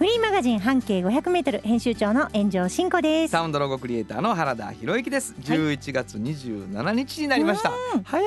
[0.00, 3.32] フリーマガジン半径500メートル編集長の炎上真子です。
[3.32, 5.34] サウンドロゴクリエイターの原田博之です。
[5.42, 7.70] 11月27日になりました、
[8.04, 8.26] 早い。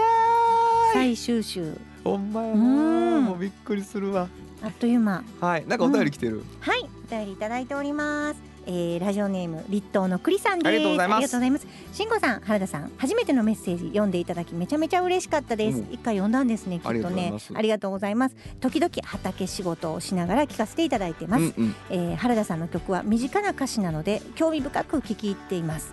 [0.94, 1.76] 最終週。
[2.04, 4.28] ほんまやもうびっくりするわ。
[4.62, 5.24] あっという間。
[5.42, 5.66] はい。
[5.66, 8.53] なんかお便り来てる、はい、お便りいただいております。
[8.66, 10.68] えー、ラジオネーム立東の栗さんです。
[10.68, 11.68] ありがとうございます。
[11.92, 15.80] 慎吾さん、原田さん、初めてのメッセージ読んでいただきめちゃめちゃ嬉しかったです。
[15.80, 17.34] うん一回読んだんですね、きっとね。
[17.54, 18.36] ありがとうございます。
[18.60, 21.44] 時々畑仕事をしながら聞かせていただいてます。
[21.44, 25.92] うんうんえー原田さんの曲は身近な歌詞なので興味深く聴き入っています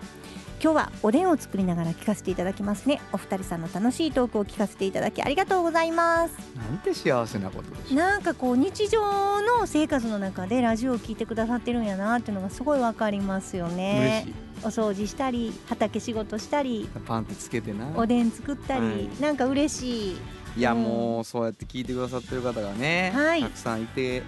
[0.63, 3.01] 今日はおでんを作りながら聞かせていただきますね。
[3.15, 6.35] お二人さんの楽しいトークを聞かせていただきありがとうございます。
[6.55, 14.27] なんて幸せなことでしなんかこう日常の生活の中でラジオを聞いてくださってるんやなっていうのがすごいわかりますよ嬉ね
[14.63, 17.93] お掃除したり畑仕事したりパンってつけてな。
[17.97, 19.09] おでん作ったり、はい。
[19.19, 20.17] なんか嬉しい。
[20.59, 20.83] いやうん。
[20.83, 23.43] もうそうやって聞いてくださってる方がね、はい。
[23.43, 24.23] たくさんいて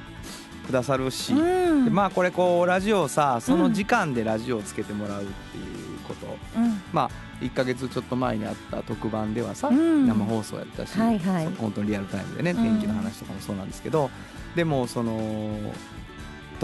[0.66, 1.84] くださるし、うん。
[1.84, 6.82] でまあこれこうラジオをさその時間でラジオをつけてもらうっていうこと、うん。
[6.92, 7.10] まあ
[7.44, 10.06] 1ヶ月ちょっと前にあった特番ではさ、うん。
[10.06, 11.48] 生放送やったし、はいはい。
[11.56, 12.56] 本当にリアルタイムでねうん。
[12.58, 14.10] 天気の話とかもそうなんですけど、
[14.54, 15.58] でもその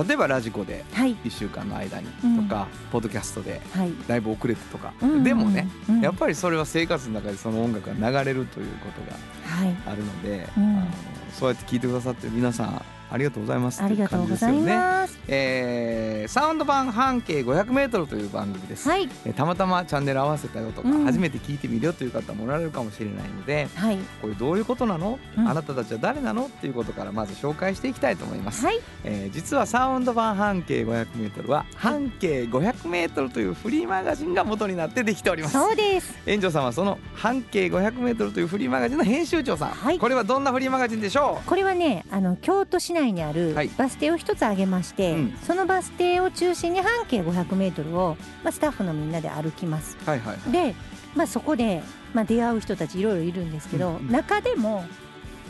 [0.06, 1.16] 例えばラジコではい。
[1.16, 2.48] 1週間の間にうん。
[2.48, 6.00] とか、ポッドキャストではい、だいぶ遅れてとか、うんでもね、うん。
[6.00, 9.76] やっぱりそれは生活の中でその音楽が流れるということがはい。
[9.86, 10.86] あるので、うんあの
[11.32, 13.82] そうやって聞いてくださってる皆さんありがとうございます。
[13.82, 14.76] ありがとうございっていう感じですよね。
[14.76, 15.18] ます。
[15.28, 21.04] えーサウンド版半径 500m という番組です、はい、えーたまたまチャンネル合わせたよとか、うん。
[21.04, 25.48] 初めて聞いてみるよという方もおられるかもしれないのではい、これどういうことなの、うん。
[25.48, 26.46] あなたたちは誰なの？
[26.46, 35.54] っていうことからまず紹介していきたいと思います、はい、えー実はサウンド版半径 500m は半径 500m というフリーマガジンが元になってできております。
[35.54, 36.14] そうです。
[36.26, 39.98] 園長さんはその半径 500m というフリーマガジンの編集長さん、はい。
[39.98, 43.68] これはどんなフリーマガジンでしょこれはね、あの京都市内にあるはい。
[43.76, 45.38] バス停を一つ挙げまして、うん。
[45.42, 49.96] そのバス停を中心に半径500メートルを、まあ、スタッフのみんなで歩きます。
[50.00, 50.52] うはいはいはい。
[50.52, 50.74] で、
[51.14, 51.82] まあ、そこで、
[52.14, 54.10] まあ、出会う人たちいろいろいるんですけど、うんうん。
[54.10, 54.84] 中でも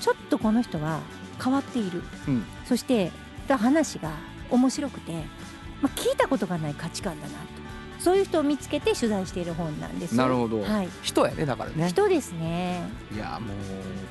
[0.00, 1.00] ちょっとこの人は
[1.42, 2.44] 変わっている、うん。
[2.64, 3.10] そして
[3.48, 4.10] 話が
[4.50, 5.12] 面白くて、
[5.80, 7.58] まあ、聞いたことがない価値観だなと。
[7.98, 10.12] そういう人を見つけて取材している本なんです。
[10.12, 10.22] よ。
[10.22, 11.88] なるほど、はい、人やねだからね。
[11.88, 12.88] 人ですね。
[13.12, 13.56] いやもう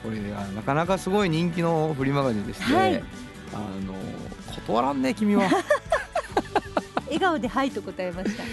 [0.03, 3.03] これはなかなかすごい人気のフリーマガジンでして、はい
[3.53, 3.93] あの
[4.67, 5.49] 断らんね君は
[7.07, 8.43] 笑顔で「はい」と答えました。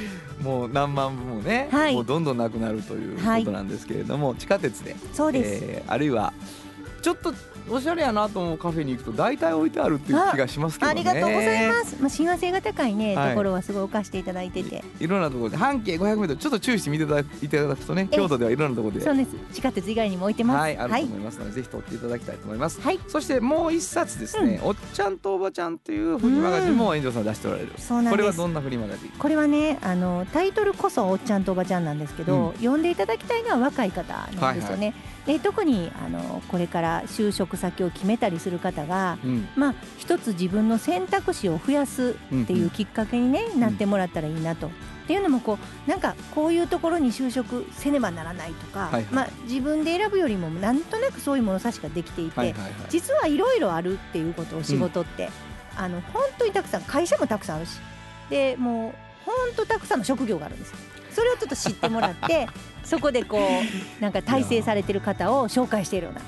[0.42, 5.64] もう何万部もね、はいもうどんどんなくなるということなんですけれども、地下鉄で、そうです。
[5.64, 6.32] えーあるいは
[7.04, 7.34] ちょっと
[7.68, 11.96] おしゃれやなと思うカフェに行くと大体置いてあるっていう気がしますけどねありがとうございます。
[12.00, 19.30] まあ親和性が高いね、はいところはすごい置かせていただいてて、いろんなところで半径 500m ちょっと注意して見ていただいていただくとねえ京都ではいろんなところでそうです。
[19.52, 20.60] 地下鉄以外にも置いてます。
[20.60, 22.80] はい、あるはいと思いますので、ぜひ取っていただきたいと思います。
[22.80, 27.72] はいそしてもう一冊ですね、おっちゃんとおばちゃんというフリーマガジンも遠藤さん出しておられる。
[27.76, 29.10] そうなんですこれはどんなフリーマガジン？
[29.18, 34.94] これはね、あのタイトルこそおっちゃんとおばちゃんなんですけど、うん読んでいただきたいのは若い方なんですよね。
[35.26, 44.68] で特にあのこれから就職先を決めたりする方が、うん、まあ一つ自分の選択肢を増やすっていうきっかけに、ねなってもらったらいいなと。
[44.68, 52.72] っていうのもこうなんかこういうところに就職せねばならないとか、はいはいまあ、自分で選ぶよりもなんとなくそういう物差しができていて、はいはいはい。
[52.88, 55.28] 実はいろいろあるっていうことを仕事って、
[55.76, 57.78] あの本当にたくさん会社もたくさんあるし
[58.30, 58.92] でもう
[59.26, 60.76] 本当たくさんの職業があるんですよ。
[61.10, 62.48] それをちょっと知ってもらって
[62.84, 63.44] そこでこう
[64.02, 66.20] なんか体制されてる方を紹介しているような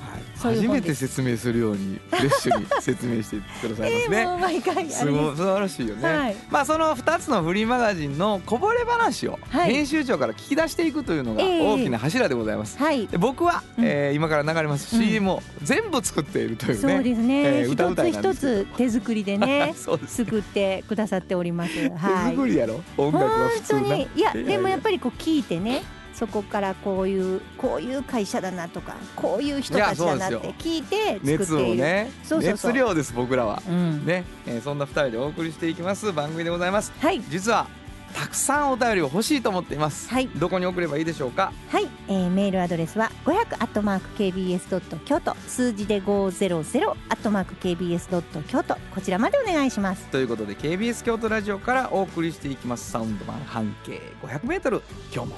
[0.49, 4.25] ういう初めて説明するようにフレッシュに説明してくださいますね。
[4.27, 4.99] もう毎回す。
[4.99, 6.35] すごい素晴らしいよね、はい。
[6.51, 9.73] まあその2つのフリーマガジンのこぼれ話をはい。
[9.73, 11.65] 編集長から聞き出していくというのがええ。
[11.65, 13.07] 大きな柱でございます、はい。
[13.07, 13.85] で僕は、うん。
[13.85, 15.03] えー今から流れますうん。
[15.03, 19.73] CM を全部作っているというね、そうですね、一つ一つ手作りでね
[20.07, 21.73] 作ってくださっております。
[21.73, 22.35] 手はい。
[22.35, 22.81] 作りやろ？
[22.97, 23.95] 音楽は本当普通な。
[23.95, 24.07] に。
[24.15, 25.83] いやでもやっぱぱりこう聞いてね
[26.17, 31.39] そこからこういうこういう会社だなとかこういう人たちだなって聞いて作っている。
[31.39, 32.71] 熱をねそうそうそう。
[32.71, 33.61] 熱量です僕らは。
[33.67, 34.05] うん。
[34.05, 36.91] ね、えーそんな2人でお送りしていきます番組でございます。
[36.99, 37.21] はい。
[37.29, 37.67] 実は
[38.15, 40.27] たくさんお便りを欲しいと思っています、はい。
[40.29, 41.51] どこに送ればいいでしょうか？
[41.69, 50.05] はい、えーメールアドレスは500アットマーク KBS ドット京都数字で500アットマーク KBS ドット京都こちらまでお願いします。
[50.07, 52.89] ということで KBS 京都ラジオからお送りしていきます。
[52.89, 54.81] サウンド版半径 500m
[55.13, 55.35] 今日も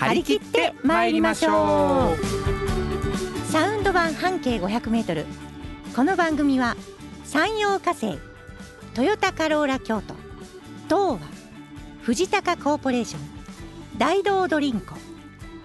[0.00, 3.44] 張り切って参りましょう。
[3.44, 5.26] サウンド版半径500メートル。
[5.94, 6.74] この番組は
[7.24, 8.18] 山陽火星
[8.94, 10.14] トヨタカローラ京都
[10.88, 11.28] 東和
[12.00, 13.20] 藤高コーポレーション
[13.98, 14.94] 大道ドリンコ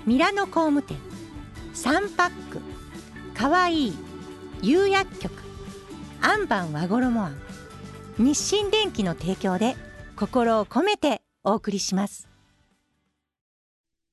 [0.06, 0.98] ミラノ工務店
[1.74, 2.60] サンパック
[3.34, 3.94] かわいい
[4.62, 5.32] 釉薬局
[6.22, 7.38] アンバン和衣あん
[8.18, 9.78] 日清電機の提供で
[10.18, 12.35] 心を込めてお送りします。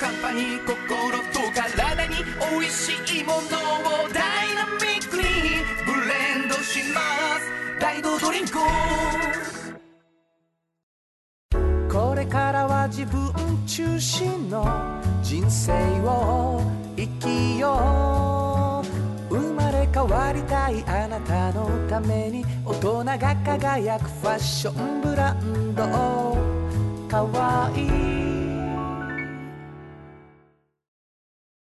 [0.00, 0.78] カンパニー心
[1.30, 2.24] と体に
[2.58, 3.42] 美味しいものを
[4.08, 5.22] ダイナミックに
[5.84, 7.00] ブレンドしま
[7.38, 8.58] す大道ドリンク
[11.92, 13.30] これからは自分
[13.66, 14.64] 中心の
[15.22, 16.62] 人生を
[16.96, 18.82] 生きよ
[19.30, 19.34] う。
[19.34, 25.82] 生まれ変わりたいあなたのために大人が輝くファッションブランド。
[27.06, 28.29] かわいい。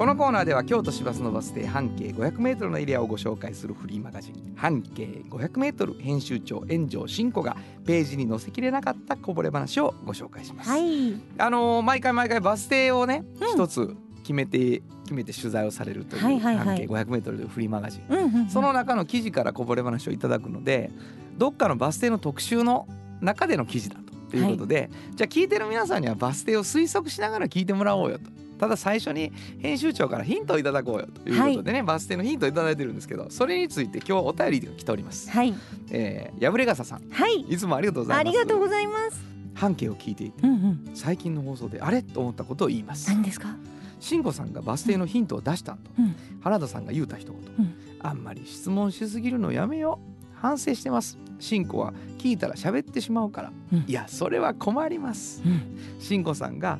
[0.00, 7.54] このコーナーでは京都市バスのバス停半径 500m のエリアをご紹介するフリーマガジン半径 500m 編集長炎上真子が
[7.84, 11.12] ページに載せきれなかったこぼれ話をご紹介します、はい。
[11.36, 13.62] あのー毎回毎回バス停をねうん。
[13.62, 16.64] 一、つ決めて決めて取材をされるという、はいはいはい。
[16.64, 18.48] 半径 500m というフリーマガジン。
[18.48, 20.90] その中の記事からこぼれ話をいただくので
[21.36, 22.88] どっかのバス停の特集の
[23.20, 23.96] 中での記事だ
[24.30, 28.40] ということで、じゃあ聞いてる皆さんにはバス停を推測しながら聞いてもらおうよと。
[28.60, 35.30] ただ最初に編集長からヒントをいただこうよということでね、バス停のヒントをいただいてるんですけどそれについて今日お便りが来ております。
[35.30, 35.54] はい。
[35.90, 37.08] えー、破れ傘さん。
[37.10, 37.40] はい。
[37.40, 38.36] いつもありがとうございます。
[38.36, 39.24] ありがとうございます。
[39.54, 40.90] 半径を聞いていてうんうん。
[40.94, 43.08] 最近の放送であれと思ったことを言います。
[43.08, 43.56] 何ですか？
[43.98, 46.14] 慎吾さんがバス停のヒントを出したと、うん。
[46.42, 47.74] 原田さんが言うた一言、うん。
[48.00, 50.36] あんまり質問しすぎるのやめよう。
[50.36, 51.18] 反省してます。
[51.38, 53.84] 慎吾は聞いたら喋ってしまうから、うん。
[53.86, 55.42] いやそれは困ります。
[55.44, 55.98] うん。
[55.98, 56.78] 慎吾さんが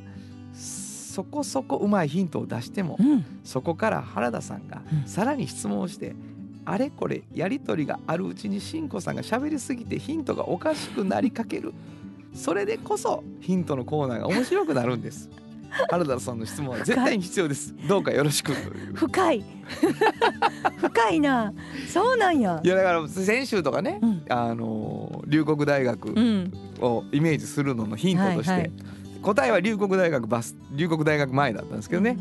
[1.10, 3.24] そこそこうまいヒントを出しても、うん。
[3.42, 5.08] そこから原田さんがうん。
[5.08, 6.14] さらに質問をして、
[6.64, 11.74] あれこれやり取りがあるうちに慎吾さんが喋りすぎてヒントがおかしくなりかける。
[12.32, 15.28] それでこそヒントのコーナーが面白くなるんです。
[15.90, 17.74] 原田さんの質問は絶対に必要です。
[17.88, 18.94] どうかよろしくという。
[18.94, 19.44] 深い。
[20.78, 21.52] 深いな。
[21.88, 22.60] そうなんや。
[22.62, 24.22] いやだから先週とかね、うん。
[24.28, 26.52] あの龍谷大学うん。
[26.80, 28.72] をイメージするののヒントとして、はいはい
[29.22, 32.18] 答えは龍谷大学バス龍谷大学前だったんですけどね、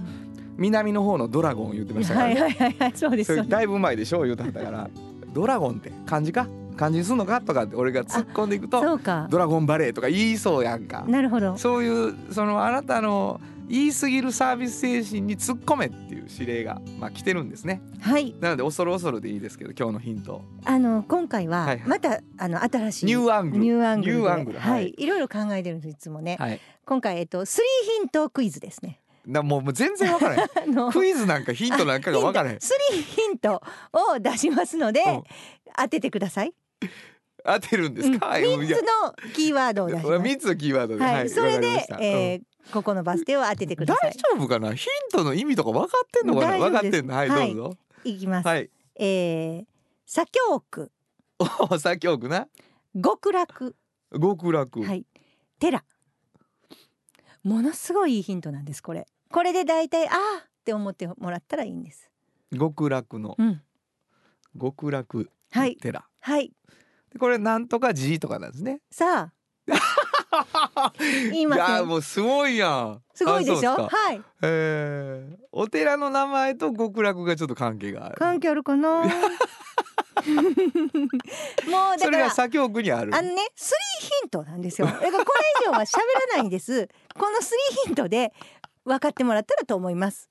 [0.57, 2.33] 南の方のドラゴンを言ってましたから、ね。
[2.33, 4.89] はいはいはいはいそうですだいぶ前でしょ言うてはったから
[5.33, 6.47] ドラゴンって漢字か？
[6.75, 7.41] 漢字にすんのか？
[7.41, 9.27] とかって俺が突っ込んでいくとそうか。
[9.29, 11.03] ドラゴンバレーとか言いそうやんか。
[11.07, 11.57] なるほど。
[11.57, 13.39] そういうそのあなたの
[13.69, 17.81] 言い過ぎるサービス精神に突っ込めっていう指令がまあ来てるんですね。
[18.01, 18.35] はい。
[18.39, 20.43] なので恐る恐るでいいですけど今日のヒント。
[20.65, 21.87] あの今回ははいはい。
[21.87, 23.63] またあの新しいニューアングル。
[23.63, 24.59] ニューアングルでニューアングル。
[24.59, 24.89] ははい。
[24.89, 26.37] いいろいろ考えてるんですいつもね。
[26.39, 26.59] はい。
[26.85, 28.99] 今回えっとスリーヒントクイズですね。
[29.27, 30.89] なもうもう全然分からへん。
[30.91, 32.59] クイズなんかヒントなんかが分からへん。
[32.59, 33.61] スリーヒント
[33.93, 35.23] を出しますのでうん。
[35.77, 36.53] 当ててください。
[37.45, 38.43] 当てるんですか、うん。
[38.43, 40.19] つのキーワードを出します。
[40.19, 41.29] 三つのキーワードで、はい。
[41.29, 41.67] それで
[41.99, 44.73] えーここのバス停を当ててくださ大い丈夫かな？
[44.73, 46.57] ヒントの意味とか分かってんのかな？
[46.57, 47.15] 分かってんの？
[47.15, 47.55] はい、はい。
[47.55, 47.77] どうぞ。
[48.03, 48.47] いきます。
[48.47, 48.69] はい。
[48.95, 49.65] えー
[50.05, 50.91] 左京区。
[51.37, 51.45] お
[51.77, 52.47] 左京区な？
[53.03, 53.75] 極楽。
[54.11, 55.05] 極楽、はい。
[55.59, 55.83] 寺。
[57.43, 59.05] ものすごいいいヒントなんですこれ。
[59.31, 60.19] これで大体あーっ
[60.65, 62.09] て思ってもらったらいいんです。
[62.57, 63.35] 極楽の。
[63.37, 63.61] うん。
[64.59, 65.75] 極楽はい。
[65.77, 66.07] 寺。
[66.21, 66.51] はい。
[67.13, 68.81] でこれなんとか寺とかなんですね。
[68.91, 69.33] さあ
[71.31, 73.01] 言いませんもうすごいやん。
[73.13, 73.73] すごいでしょ？
[73.87, 74.21] はい。
[74.43, 78.15] えー、お寺の名前と極楽がちょっと関係がある。
[78.17, 79.03] 関係あるかな？
[80.19, 80.31] も
[81.95, 83.15] うだそから左京区にある。
[83.15, 84.87] あのねスリーヒントなんですよ。
[84.87, 85.23] だからこれ
[85.61, 85.97] 以上は喋
[86.31, 86.87] らないんです。
[87.17, 88.33] このスリーヒントで
[88.85, 90.29] 分かってもらったらと思います。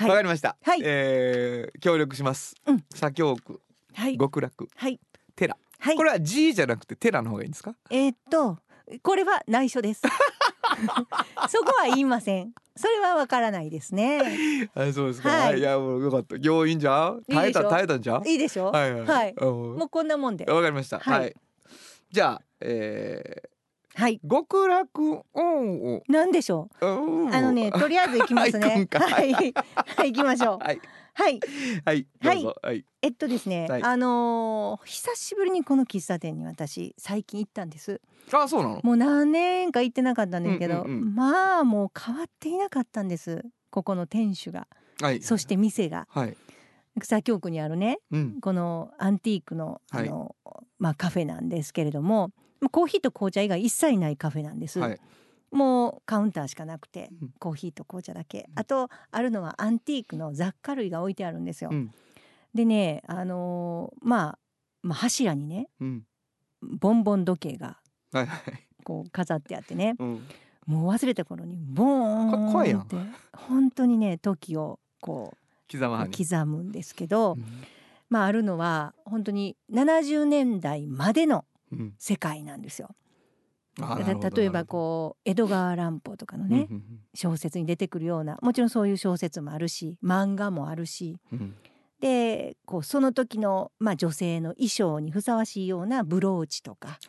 [0.00, 0.16] わ、はい。
[0.16, 0.80] かりました、はい。
[0.84, 2.84] えー協力します、うん。
[2.94, 3.60] 左京区
[3.94, 4.18] はい。
[4.18, 4.68] 極楽。
[4.74, 4.98] はい。
[5.36, 5.56] 寺。
[5.78, 5.96] はい。
[5.96, 7.74] これは G じゃなくて寺の方がいいんですか？
[7.90, 8.58] えーっと
[9.02, 10.02] これは内緒です。
[11.48, 12.52] そこは言いません。
[12.76, 14.70] それはわからないですね。
[14.74, 15.58] あそうですか、はい。
[15.58, 16.36] い、やもうよかった。
[16.40, 18.66] 要因じゃん耐えた耐えたんじゃんいいでしょ？
[18.70, 19.06] はいはい。
[19.06, 19.34] はい。
[19.38, 20.44] あもうこんなもんで。
[20.46, 20.98] わかりました。
[20.98, 21.30] は、はい。
[21.30, 21.32] い
[22.10, 23.42] じゃあ、え
[23.94, 24.20] はい。
[24.24, 26.02] ー、極楽音を。
[26.08, 26.86] なんでしょう？
[26.86, 27.34] うん。
[27.34, 28.88] あのねとりあえず行きますね。
[28.92, 29.32] はい。
[29.34, 29.52] はい
[30.06, 30.58] 行きましょう。
[30.64, 30.80] はい
[31.14, 31.40] はい。
[31.84, 32.56] はいどうぞ。
[32.62, 32.84] はい。
[33.02, 33.82] えっとですね、はい。
[33.82, 38.00] あのー久しぶりにこの喫茶店に私最近行ったんです。
[38.32, 38.80] あそうなの？
[38.82, 41.14] もう何年か行ってなかったんですけど、うんうんうん。
[41.14, 43.44] まあもう変わっていなかったんです。
[43.70, 44.68] ここの店主が。
[45.00, 45.22] はい。
[45.22, 46.06] そして店が。
[46.10, 46.36] はい。
[46.98, 48.40] 草京区にあるねうん。
[48.40, 50.08] このアンティークのあはい。
[50.08, 50.34] の、
[50.78, 55.00] まあ、カフェなんですけれどもまあコーヒーと紅茶以外一切ないカフェなんです、はい
[55.50, 57.30] もうカウンターしかなくてうん。
[57.38, 58.48] コーヒーと紅茶だけ。
[58.54, 61.90] あとあるのはアンティークの雑貨類が置いてあるんですよ、うん。
[62.54, 64.38] でねあのーまあ、
[64.82, 66.04] まあ柱にねうん。
[66.62, 67.78] ボンボン時計が
[68.12, 68.66] はいはい。
[68.84, 69.94] こう飾ってあってね。
[69.98, 70.26] うん。
[70.66, 72.96] もう忘れた頃にボーンって
[73.32, 75.36] 本当にね時をこう
[75.72, 77.44] 刻むんですけど、うん。
[78.08, 81.94] まああるのは本当に70年代までのうん。
[81.98, 82.90] 世界なんですよ。
[84.34, 86.82] 例えばこう江戸川乱歩とかのね、うん
[87.12, 91.16] 小説に出てくるようなもちろんそういう小説もあるし漫画もあるし
[92.00, 97.00] でこうその時の、まあ、女性の衣装にふさわしいようなブローチとか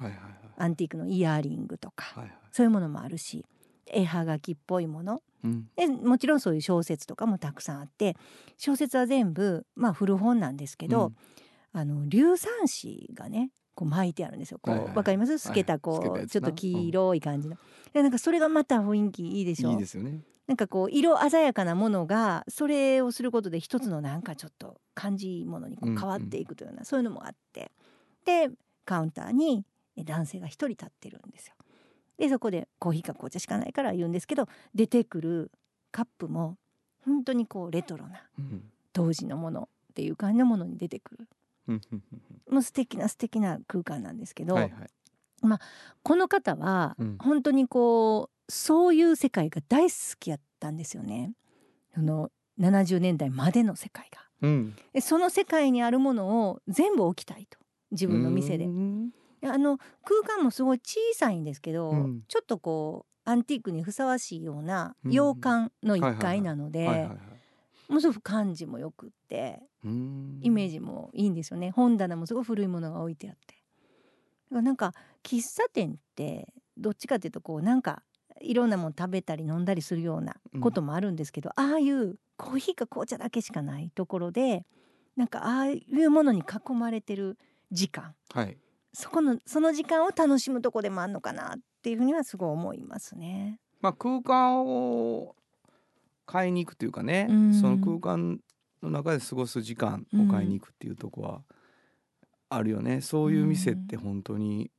[0.57, 2.33] アンティークのイヤリングとか、はいはい。
[2.51, 3.45] そういうものもあるし
[3.85, 5.21] 絵はがきっぽいもの。
[5.43, 5.67] うん。
[5.75, 8.15] でもちろんそういう小説とかもたくさんあって
[8.57, 11.15] 小説は全部、まあ、古本なんですけど、うん。
[11.73, 13.49] あの硫酸紙がね
[13.81, 14.59] こう巻いてあるんですよ。
[14.61, 15.39] こう、はいはいわかります？
[15.39, 17.57] 透けたこう、ちょっと黄色い感じの。
[17.93, 19.71] でなんかそれがまた雰囲気いいでしょ？
[19.71, 27.71] いいですよねなんかこう色鮮やかなものがそれをすることで一つのなんかちょっと感じいいものにこううん変わっていくというような、そういうのもあって
[28.25, 28.49] で
[28.85, 31.55] カウンターにえ男性が一人立ってるんですよ。
[32.19, 35.51] でそこでコーヒーか紅茶しかないから言うんですけど出てくる
[35.91, 36.57] カップも
[37.03, 41.27] 本当にこうレトロなうん当時のものっていう感じのものに出てくる
[42.49, 44.71] もう素敵な素敵な空間なんですけど、うんはい。
[44.71, 44.87] はい
[46.03, 47.17] この方はうん。
[47.19, 51.33] 本当にこうそういう世界が大好きやったんですよね。
[51.95, 54.21] その70年代までの世界が。
[54.41, 54.75] うん。
[54.93, 57.57] でその世界にあるものを全部置きたいと。
[57.91, 58.65] 自分の店で。
[58.65, 62.21] あの空間もすごい小さいんですけど、うん。
[62.27, 65.11] ちょっとこうアンティークにふさわしいようなうん。
[65.11, 66.21] 洋館の1はいはいはい。
[66.21, 67.09] 階なので、
[67.91, 70.39] ものすごく感じもよくってうん。
[70.41, 71.71] イメージもいいんですよね。
[71.71, 73.55] 本棚もすごい古いものが置いてあって。
[73.55, 74.93] だからなんか
[75.23, 78.01] 喫茶店ってどっちかっていうとこうなんか
[78.39, 84.65] いろんなもの食べたり飲んだりするようなこともあるんですけど、ああいうコーヒーか紅茶だけしかないところで
[85.17, 87.37] なんかああいうものに囲まれてる
[87.71, 88.15] 時間。
[88.33, 88.57] はい。
[88.93, 93.59] そこのその時間を楽しむとこでもあるのかなっていうふうにはすごい思いますね。
[93.81, 95.35] まあ空間を
[96.31, 97.53] 買いに行くというかね、うん。
[97.53, 98.39] その空間
[98.81, 101.41] の中で過ごす時間を買いに行くっていうとこは
[102.49, 104.71] あるよね、そういう店って本当に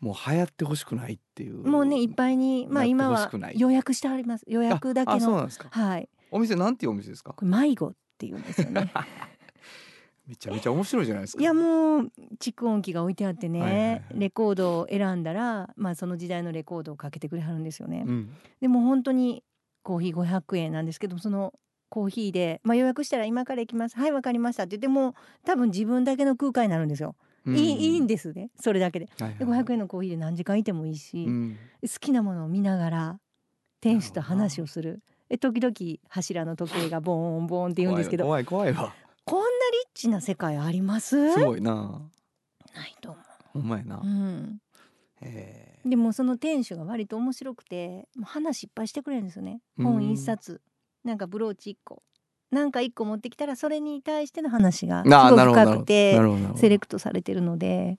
[0.00, 4.44] もう流行ってほしくないっていうもうねいっぱいにまあ今は予約してあります。
[4.46, 5.68] 予約だけああそうなのんですか。
[5.70, 6.08] はい。
[6.30, 7.32] お店なんていうお店ですか？
[7.34, 8.92] これ迷子っていうんですよね。
[10.26, 11.42] めちゃめちゃ面白いじゃないですか。
[11.42, 14.04] いやもう蓄音機が置いてあってね、はいはいはい。
[14.14, 18.04] レコードを選んだら、まあ、その時代のレコードをかけてくれはるんですよね。
[18.06, 18.30] うん。
[18.60, 19.42] でも本当に
[19.82, 21.52] コーヒー500円なんですけどその
[21.88, 27.16] コーヒーで、まあ、予約したら今から行きますはいわかりましたって言っても多分自分だけの空間になるんですよ。
[27.46, 29.06] うんいいいいんですねそれだけで。
[29.06, 29.64] ではいはい。
[29.64, 31.58] 500円のコーヒーで何時間いてもいいし、うん。
[31.82, 33.20] 好きなものを見ながら
[33.80, 35.02] 店主と話をする。
[35.30, 35.74] で時々
[36.08, 38.24] 柱の時計がボーンボーンって言うんですけど。
[38.24, 38.94] 怖い怖いわ。
[39.24, 39.52] こんなリ
[39.86, 41.32] ッチな世界あります？
[41.32, 42.02] すごいな。
[42.74, 43.20] ないと思
[43.52, 44.00] ほんまやな、う。
[44.04, 44.58] うん。
[44.69, 44.69] へ
[45.84, 49.60] でもその店主が割と面白くてもう話いっぱいしてくれるんですよね。
[49.78, 49.84] うん。
[49.84, 50.60] 本一冊。
[51.04, 52.02] なんかブローチ一個。
[52.50, 56.18] なんか一個持ってきたらそれに対しての話がすごく深くて
[56.56, 57.96] セレクトされてるので。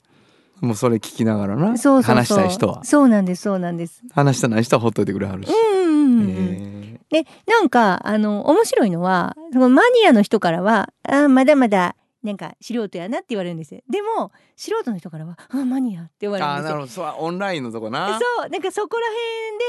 [0.59, 2.83] もうそれ聞きながらなそう話したい人は。
[2.83, 4.03] そうなんですそうなんです。
[4.11, 13.81] 話したない人はほっといてくれはるし、うんでなんかあの面白いのはそのマニアの人からはあーまだまだなんか素人やなって言われるんですよ。
[13.89, 16.69] でも素人の人からは「あマニア」って言われるんですよ。
[16.69, 16.91] なるほど。
[16.91, 18.19] そうオンラインのとこな。
[18.19, 18.49] そう。
[18.49, 19.07] なんかそこら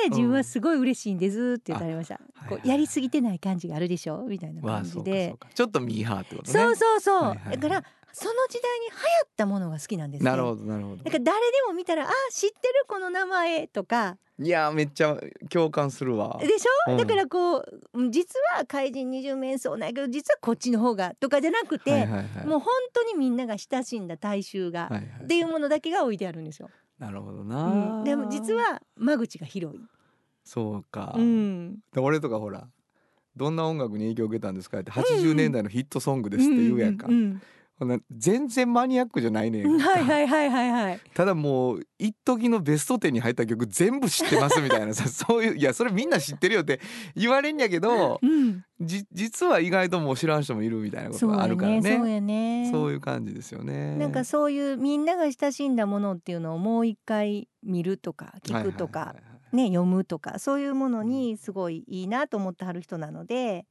[0.03, 4.25] 辺で自分はすごい嬉しいんですって言ってありました、はいはいこうやりすぎてない感じがあるでしょ？
[4.29, 5.35] みたいな感じで。
[5.55, 6.59] ちょっとミーハーってことね。
[6.61, 7.59] そうそうそう、はいはいはい。
[7.59, 10.31] だからその時代に流行ったものが好きなんですね。
[10.31, 11.05] なるほどなるほど。
[11.05, 14.19] だから誰でも見たらあ知ってるこの名前とか。
[14.39, 15.17] いやーめっちゃ
[15.51, 16.39] 共感するわ。
[16.41, 16.97] でしょ、うん。
[16.99, 22.47] だからこううん実は怪人二十面相なんやけど実はこっちの方がとかじゃなくて、はいはいはい。
[22.47, 26.71] もう本当にみんなが親しんだ大衆が、はいはいっていうものだけが置いてあるんですよ。
[26.99, 29.81] なるほどうな、ん、でも実は間口が広い。
[30.45, 32.69] そうか、うん、で俺とかほら
[33.37, 37.41] どんな音楽に影響を受けたんですかって80年代のヒットソングですって言うやんか、うんほんな
[38.11, 41.01] 全然マニアックじゃないね はいはいはいはいはい。
[41.15, 46.81] ただもう一時のベスト10に入った曲全部知ってますみたいなさ そういういやそれみんな知ってるよって
[47.15, 52.69] 言われんやけどうん、じ実は意外ともう知らん人もいるみたいなことがあるからねねそうやね。
[52.73, 53.97] そういう感じですよね。
[53.97, 63.67] なんかそういうみんなが親しんだものっていうのをもう一回見るとか聞くとか、はいはいはいはいね読むとかそういうものにすごいいいなと思ってはる人なので、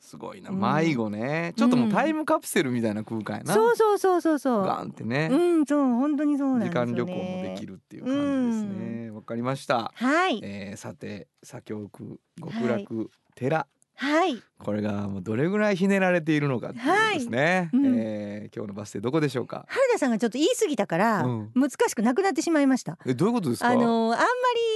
[0.00, 0.50] すごいな。
[0.50, 0.60] うん。
[0.60, 3.04] 迷子ね、ちょっともうタイムカプセルみたいな。
[3.04, 4.64] 空間やな、そうそうそうそうそう。
[4.64, 6.92] ガンってね、うんそう本当にそうなん時ですよね。
[6.92, 9.10] 間旅行もできるっていう感じですね。
[9.10, 10.40] わ、かりました、はい。
[10.42, 14.42] えー、さて左京区極楽寺、はい。
[14.58, 17.82] これがもうどれぐらいひねられているのかっていうですね、はい。
[17.82, 17.94] うん。
[17.98, 19.66] えー今日のバス停どこでしょうか？
[19.68, 22.98] 原田さんがちょっと言い過ぎたから、うん難しくなくなってしまいました。
[23.06, 23.68] えどういうことですか？
[23.68, 24.24] あのあんま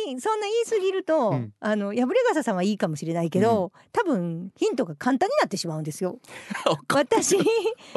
[0.07, 1.53] りそんな言い過ぎると、うん。
[1.61, 6.19] あの破れ傘さんはいいかもしれないけど、多分ヒントが簡単になってしまうんですよ。
[6.95, 7.37] 私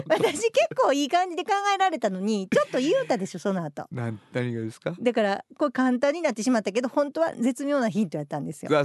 [0.08, 3.88] 私結構いい感じで考えられたのにちょっと言うたでしょその後。
[3.92, 4.94] なん何がですか？
[5.00, 8.72] だからこれ簡単になってしまったけど本当は絶妙なヒントやったんですよ。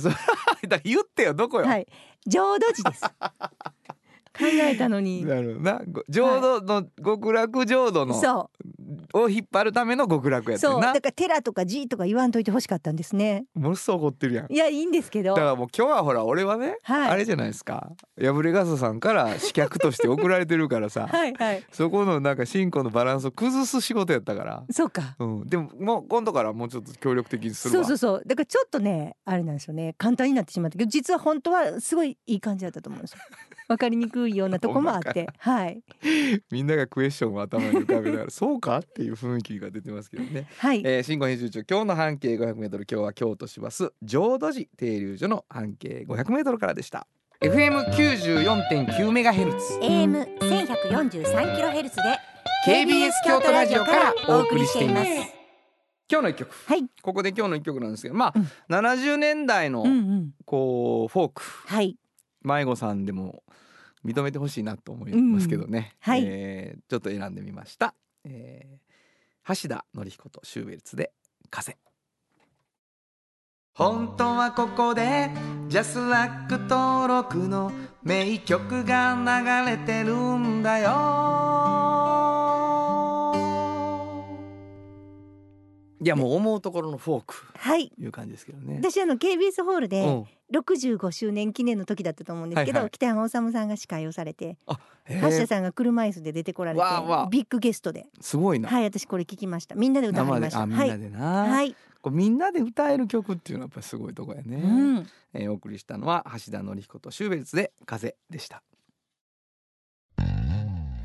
[0.68, 1.86] だ言ってよどこよ、はい、
[2.26, 3.04] 浄土寺です。
[4.38, 5.24] 考えたのに。
[5.24, 8.50] なるなご浄土の極楽浄土のそ
[9.12, 13.44] を引っ張るための極楽う、やってるなそうだから寺とか寺とか言わんといてほしかったんですね。
[13.54, 15.36] ものすごい怒ってるやんいやいいんですけどだ。
[15.36, 21.64] からもう今日はほら俺はね、はいあれじゃないですか破れ傘さんから刺客として送られてるからさ、 はいはい。
[21.72, 25.16] そこのなんか信仰のバランスを崩す仕事やったから、そうか。
[25.18, 28.22] うん、でももう今度からもうちょっと協力的にするわそうそうそう。
[28.26, 33.18] だからちょっとねあれなんですよね簡単になってしまったけど実は本当はすごいいい感じだったと思うんですよ。
[33.68, 35.82] わかりにくいようなとこもあって、はい。
[36.50, 40.82] みんながクエスチョンを頭に浮かべながら そうかっていう雰囲気が出てますけどね、はい。
[40.84, 47.06] えー、新語編集長今日の半径 500m 今日は京都市バス浄土寺停留所の半径 500m からでした。
[47.40, 49.78] FM94.9 メガヘルツ。
[49.82, 52.02] AM 千百四十三キロヘルツで
[52.66, 55.08] KBS 京都ラジオからお送りしています。
[56.10, 56.84] 今日の一曲、はい。
[57.02, 58.48] ここで今日の一曲なんですけどまあ、うん。
[58.74, 60.30] 70年代のうんうん。
[60.44, 61.42] こうフォーク。
[61.66, 61.96] はい。
[62.42, 63.42] 迷子さんでも
[64.06, 66.12] 認めてほしいなと思いますけどね、うん。
[66.12, 66.22] はい。
[66.24, 71.12] えーちょっと選んでみました、えー、橋田紀彦とシューベルツで
[71.50, 71.76] 風。
[73.74, 75.30] 本当はここで
[75.68, 77.70] ジャスラック登録の
[78.02, 81.95] 名曲が流れてるんだよ
[86.00, 87.92] いやもう思うところのフォークはい。
[87.98, 94.56] いう感じですけどね私あの KBS ホールでうん六十五周年記念の時だったと思うんですけど、はいはい北山治さんが司会をされて、
[95.06, 99.74] へー橋田さんが車椅子で出てこられてわあわあビッグゲストで、すごいな、はい私これ聞きました。
[99.74, 100.62] みんなで歌いました。
[100.62, 100.86] あみんは。
[100.86, 101.74] ないでな、はい。
[102.00, 104.68] こうみんなで歌える曲っていうのはやっぱりすごいとこやね、う
[105.00, 105.06] ん。
[105.34, 108.62] えーお送りしたのは橋田紀彦とシューベルツで風でした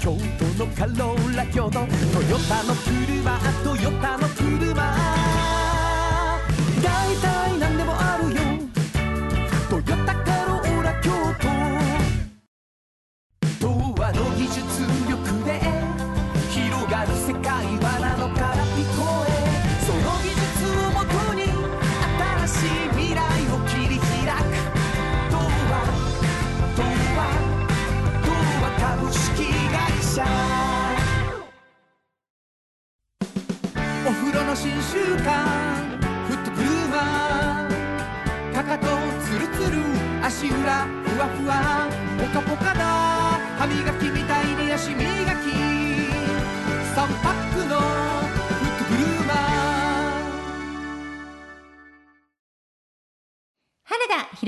[0.00, 1.86] 京都のカローラ京都トヨ
[2.48, 4.74] タの車トヨタの車。
[6.82, 7.89] 大体何でも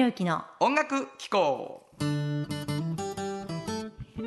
[0.02, 1.86] ろゆきの音楽機構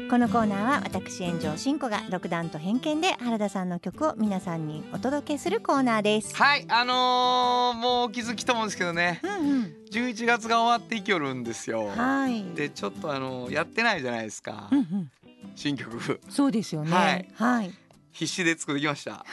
[0.10, 6.34] このコーナーは私炎上真子が独断と偏見で原田さんの曲を皆さんにお届けするコーナーです。
[6.34, 9.20] はいあのーもうお気づきと思うんですけどね。
[9.22, 11.82] うん11月が終わっていきよるんですよ。
[11.82, 12.46] うん、はい。
[12.56, 15.12] でちょっとあのやってないじゃないですか、うんうん、
[15.56, 16.22] 新曲。
[16.30, 16.92] そうですよね。
[16.92, 17.30] はい。
[17.34, 17.74] はい。
[18.14, 19.26] 必死で作ってきました。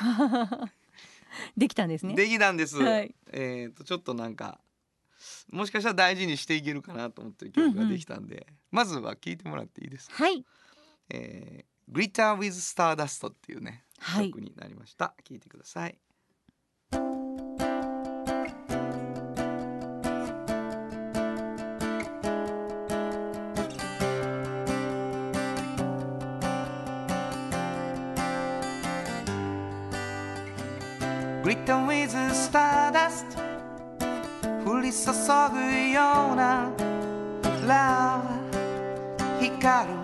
[1.57, 2.15] できたんですね。
[2.15, 3.15] できたんです、はい。
[3.31, 4.59] えっ、とちょっとなんか
[5.53, 10.25] もしかしたら大事にしていけるかなと思ってる曲ができたんで、まずは聴いてもらっていいですか？
[10.25, 10.45] はい。
[11.11, 14.31] えー、Glitter with Stardust っていうね、はい。
[14.31, 15.15] 曲になりました。
[15.23, 15.99] 聴いてください。
[31.45, 33.42] Glitter with Stardust
[34.93, 35.11] 注
[35.55, 36.03] ぐよ
[36.33, 36.71] うな
[37.67, 38.21] Love
[39.41, 39.89] 光。
[39.89, 39.95] る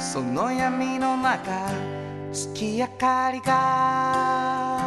[0.00, 1.50] その闇の中
[2.32, 4.78] 月明かりが。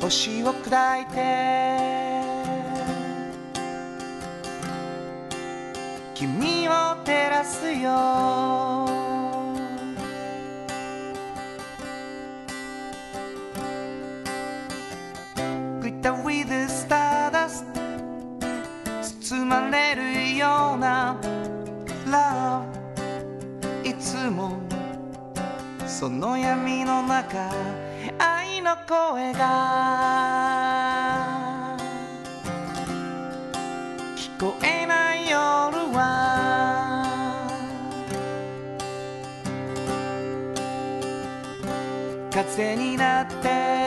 [0.00, 1.87] 星を砕いて。
[7.48, 7.88] ますよ」
[15.80, 17.80] 「グタウィズスターダスト」
[19.30, 21.16] 包まれるような
[22.10, 22.62] ラ
[23.82, 24.58] ブいつも
[25.86, 27.50] その闇の中
[28.18, 30.57] 愛の声が。
[42.58, 43.77] 癖になって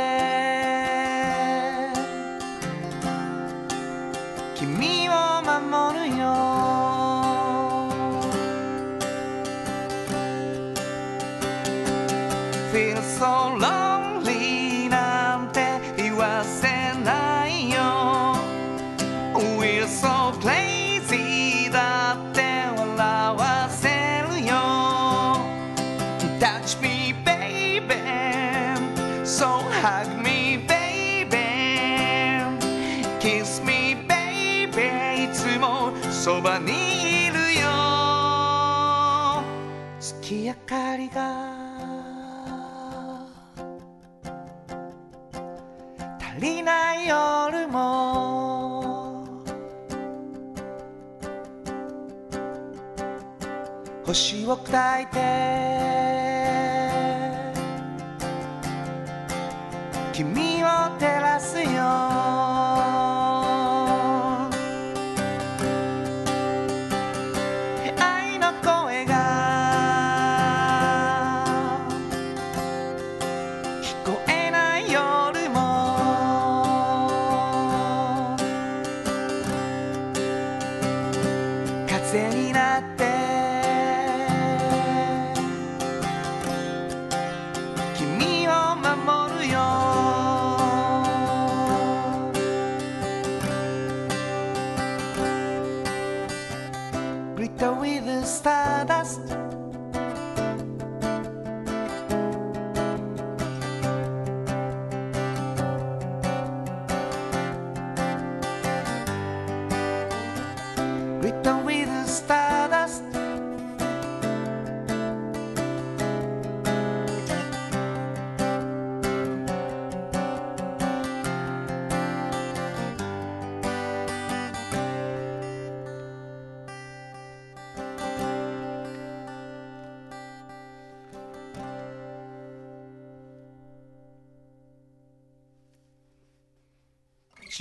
[54.47, 56.20] を砕いて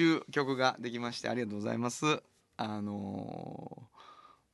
[0.01, 2.23] 中曲ができましてありがとうございます。
[2.57, 4.01] あのー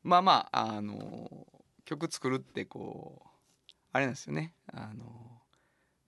[0.03, 3.29] まあまああのー曲作るってこう
[3.93, 4.53] あれなんですよね。
[4.73, 5.07] あのー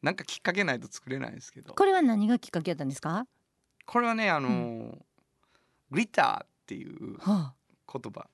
[0.02, 3.26] なんかきっかけないと作れないですけど、これは何がきっかけだったんですか？
[3.86, 4.98] これはねあのー
[5.90, 7.54] グリッターっていうは
[7.92, 8.28] 言葉、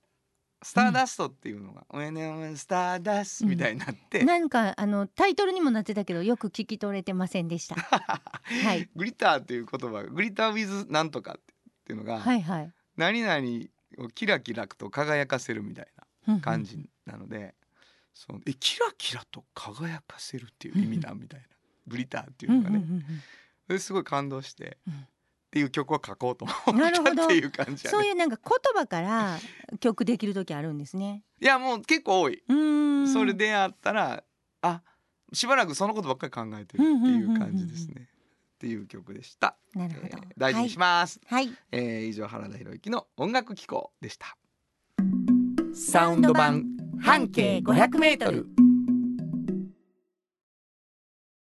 [0.64, 7.76] スターダストっていうのが「When I'm スターダス」みたいになって、あ、なんかあのタイトルにもなってたけどよく聞き取れてませんでした。
[7.76, 8.88] はい。
[8.96, 11.40] グリッターっていう言葉グリッター with なんとかっ
[11.84, 12.72] ていうのが、はいはい。
[12.96, 16.40] 何々をキラキラと輝かせるみたいなうんうん。
[16.40, 17.54] 感じなので、
[18.14, 21.46] そうえキラキラと輝かせるっていう意味なんみたいな。
[21.86, 23.04] グリターっていううんのがね、うんうんうん。
[23.66, 25.06] それすごい感動して、うん
[25.54, 27.12] っていう曲を書こうと思なるほど。
[27.12, 27.96] ったっていう感じやね。
[27.96, 29.38] そういうなんか言葉から
[29.78, 31.22] 曲できる時あるんですね。
[31.40, 32.42] いやもう結構多い、
[33.12, 34.24] それであったら
[34.62, 34.82] あ
[35.32, 38.08] しばらくそのことばっかり考えてるっていう感じですね、
[38.56, 44.36] っていう曲でした、なるほど、えー大事にします、はい、はい、えー以上原田博之の音楽機構でした。
[45.72, 46.64] サウンド版
[47.00, 48.48] 半径500メートル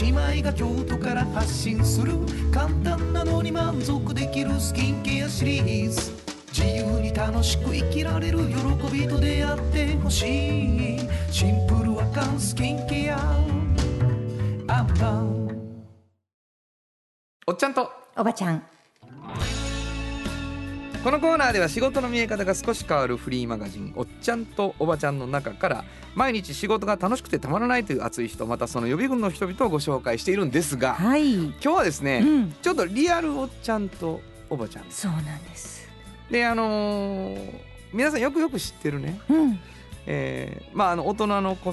[0.00, 2.14] 姉妹が京都から発信する
[2.50, 6.12] 簡単なのに満足できるスキンケアシリーズ。
[6.52, 11.00] 自由に楽しく生きられる喜びと出会ってほしい。
[11.30, 13.18] シンプルアカンスキンケア。
[14.68, 15.48] アンパン
[17.46, 17.90] おっちゃんと。
[18.16, 18.62] おばちゃん
[21.02, 25.84] このコーナーでは仕事の見え方が少し変わるフリーマガジン「おっちゃんとおばちゃん」の中から
[26.14, 34.84] 毎日仕事が楽しくてたまらないという熱い人またその予備軍の人々をご紹介しているんですがはい、今日はですね、うん、ちょっとリアルおっちゃんとおばちゃん。
[34.90, 35.88] そうなんです。
[36.30, 39.58] であのー皆さんよくよく知ってるね、うん、
[40.06, 41.72] えーまああの大人の個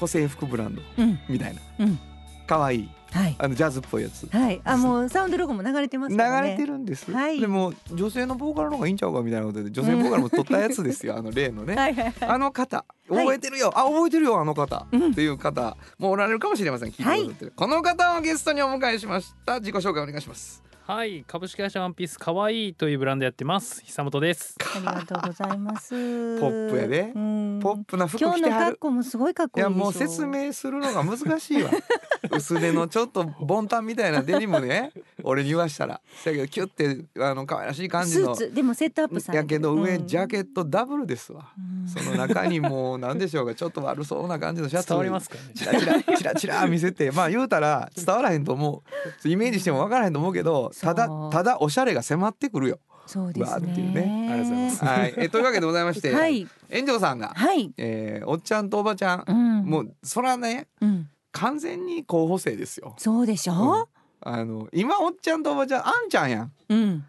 [0.00, 1.60] 個性服ブランドうん、みたいな。
[1.80, 1.98] うん、
[2.46, 4.26] 可愛いはい、あのジャズっぽいやつ。
[4.26, 6.40] はい、あ、もうサウンドロゴも流れてますね。
[6.42, 7.40] れてるんです、はい。
[7.40, 11.76] でも女性のボーカルの方がいいんちゃうかみたいなことで女性ボーカルも撮ったやつですよ あの例のね。
[11.76, 12.14] はい。
[12.20, 12.84] あの方。
[13.08, 13.24] はい。
[13.24, 15.12] 覚えてるよ、あ覚えてるよあの方、うん。
[15.12, 15.76] っていう方。
[15.98, 16.88] もおられるかもしれません。
[16.88, 19.60] 聞いてくださってる、この方をゲストにお迎えしました。
[19.60, 23.82] 自己紹介お願いしますはい株式会社ワンピースかわいいというブランドやってます。
[23.84, 24.54] 久本です。
[24.76, 25.94] ありがとうございます。
[26.38, 27.10] ポップやで。
[27.14, 27.60] うん。
[27.62, 28.64] ポップな服今日の着てはる。
[28.72, 29.78] 格好もすごいかっこいいいでしょ。
[29.78, 31.70] やもう説明するのが難しいわ。
[32.30, 34.92] 薄手のちょっとボンタンみたいなデニムね
[35.24, 36.00] 俺に言わしたら。
[36.24, 41.88] だけどキュッてあの可愛らしい感じスーのツでもセットアップされやけど上ジャッケットダブルですわ、うん。
[41.88, 43.54] その中にもう何でしょうか。
[43.54, 45.40] ちょっと悪そうな感じのシャツ伝わりますかね。
[45.54, 47.10] チラチラチラチラ見せて。
[47.12, 48.82] まあ言うたら伝わらへんと思
[49.24, 49.28] う。
[49.28, 52.78] イメージしても分からへんと思うけどただただおしゃれが迫ってくるよ。
[53.06, 54.00] そうですわーっていうね。
[54.06, 54.32] ね。
[54.32, 54.84] ありがとうございます。
[54.84, 56.46] はい、えというわけでございまして、はい。
[56.72, 57.70] 炎上さんが、はい。
[57.76, 59.64] えーおっちゃんとおばちゃん、うん。
[59.66, 61.08] もうそらねうん。
[61.32, 62.94] 完全に候補生ですよ。
[62.96, 63.88] そうでしょ？
[64.26, 66.52] あの今おっちゃんとおばちゃんあんちゃんやん。
[66.68, 67.04] うん。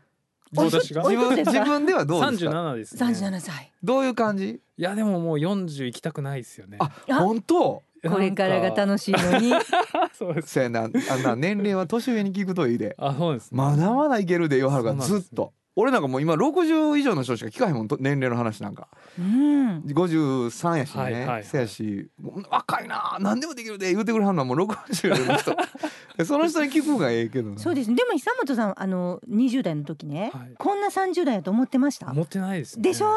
[0.55, 3.71] 私がおい自分自分ではどうですか？37ですね三十七歳。
[3.83, 4.61] どういう感じ？
[4.77, 7.81] いやでももう40行きたくないですよねああ本当？
[8.03, 9.51] これからが楽しいのに。
[10.13, 12.95] そうですそうやなあんな年齢は年上に聞くといいで。
[12.99, 15.53] あそうですねまだまだいけるでよはるがそうなんですねずっと。
[15.77, 18.87] 俺なんかもう今60以上の人しか聞かへんもんと年齢の話なんか。
[19.19, 19.79] うん。
[19.81, 21.43] 53やしね、はいはいはい。
[21.43, 22.09] せやし。
[22.49, 23.17] 若いな。
[23.19, 23.91] 何でもできるで。
[23.91, 25.55] 言うてくれはんのはもう60の人。
[26.17, 27.59] で その人に聞くんがええけどな。
[27.59, 27.89] そうです。
[27.89, 27.95] ね。
[27.97, 30.53] でも久本さんあの二十代の時ね、はい。
[30.57, 32.13] こんな三十代やと思ってました？
[32.13, 32.81] 持ってないですね。
[32.83, 33.09] でしょ？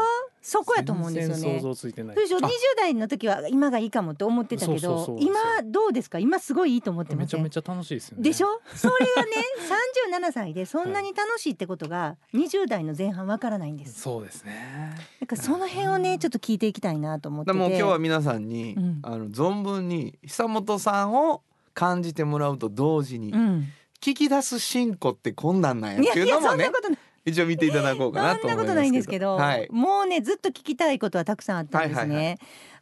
[0.48, 1.58] そこやと思うんですよね。
[1.58, 2.16] 想像ついてない。
[2.16, 2.36] 二十
[2.78, 6.18] 代の時は今がいいかもと思ってたけど今どうですか？
[6.18, 7.50] 今すごいいいと思ってめちゃめ。
[7.50, 8.22] ちゃ楽しいですよね。
[8.22, 8.46] でしょ？
[8.74, 9.30] それがね
[10.30, 14.00] 37歳でそんなに楽しいってことが20代の前半わからないんです。
[14.00, 14.94] そうですね。
[15.20, 17.58] だからその辺をねちょっと聞いていきたいなと思ってて。
[17.58, 18.98] だからもう今日は皆さんに、うん。
[19.02, 21.42] あの存分に久本さんを
[21.74, 23.64] 感じてもらうと同時に、うん。
[24.00, 32.36] 聞き出す進行って困難なんやいやいやっていうのもねそんなことない一応見ていただこうかなと思いますそんなことないんですけど、はい、もうねずっと聞きたいことはたくさんあったんですね、はいはいは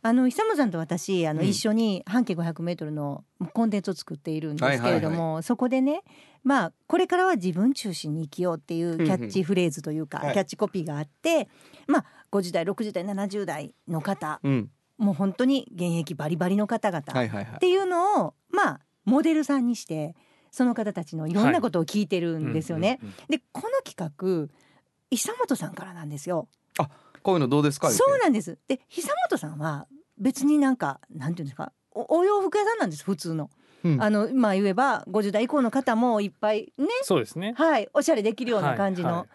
[0.06, 1.48] あの久本さんと私あの、うん。
[1.48, 6.02] 一緒に半径500メートルのコンテンツを作っているんですけれども、そこでね
[6.44, 10.32] まあこれからは自分中心に生きようっていうキャッチフレーズというか、はい。
[10.34, 11.48] キャッチコピーがあって
[11.88, 14.70] まあ50代60代70代の方うん。
[14.96, 17.56] もう本当に現役バリバリの方々はいはいはい。
[17.56, 20.14] っていうのをまあモデルさんにして
[20.56, 22.98] その方たちのいろんなことを聞いてるんですよね。
[23.28, 24.48] でこの企画
[25.10, 26.48] 久本さんからなんですよ。
[27.22, 27.88] こういうのどうですか？
[27.88, 28.56] 言そうなんです。
[28.66, 33.50] で久本さんは別になんかなんていうんですかおお洋服屋さんなんです普通の。
[33.84, 34.02] うん。
[34.02, 36.86] あのまあ言えば50代以降の方もいっぱいね。
[37.02, 37.52] そうですね。
[37.54, 37.90] はい。
[37.92, 39.26] おしゃれできるような感じの、はいは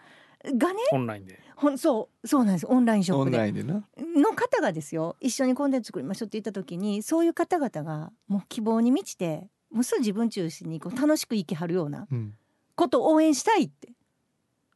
[0.58, 1.38] がねオンラインで。
[1.54, 2.66] ほんそうそうなんです。
[2.68, 3.84] オンラインショッオンプでラインでな。
[4.16, 5.14] の方がですよ。
[5.20, 12.34] 一緒にコンテンツ作りましょうって言った時にそういう方々がもう希望に満ちてもうすぐ自分中心にこう楽しく生きはるようなうん。
[12.74, 13.90] ことを応援したいって。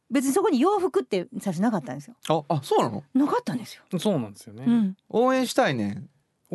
[0.09, 2.15] 別にそこに洋服って最初なかったんですよ。
[2.29, 3.03] ああそうなの？
[3.13, 4.63] なかったんですよ、そうなんですよね。
[4.65, 5.87] うん、応援したいね。
[5.89, 6.09] ん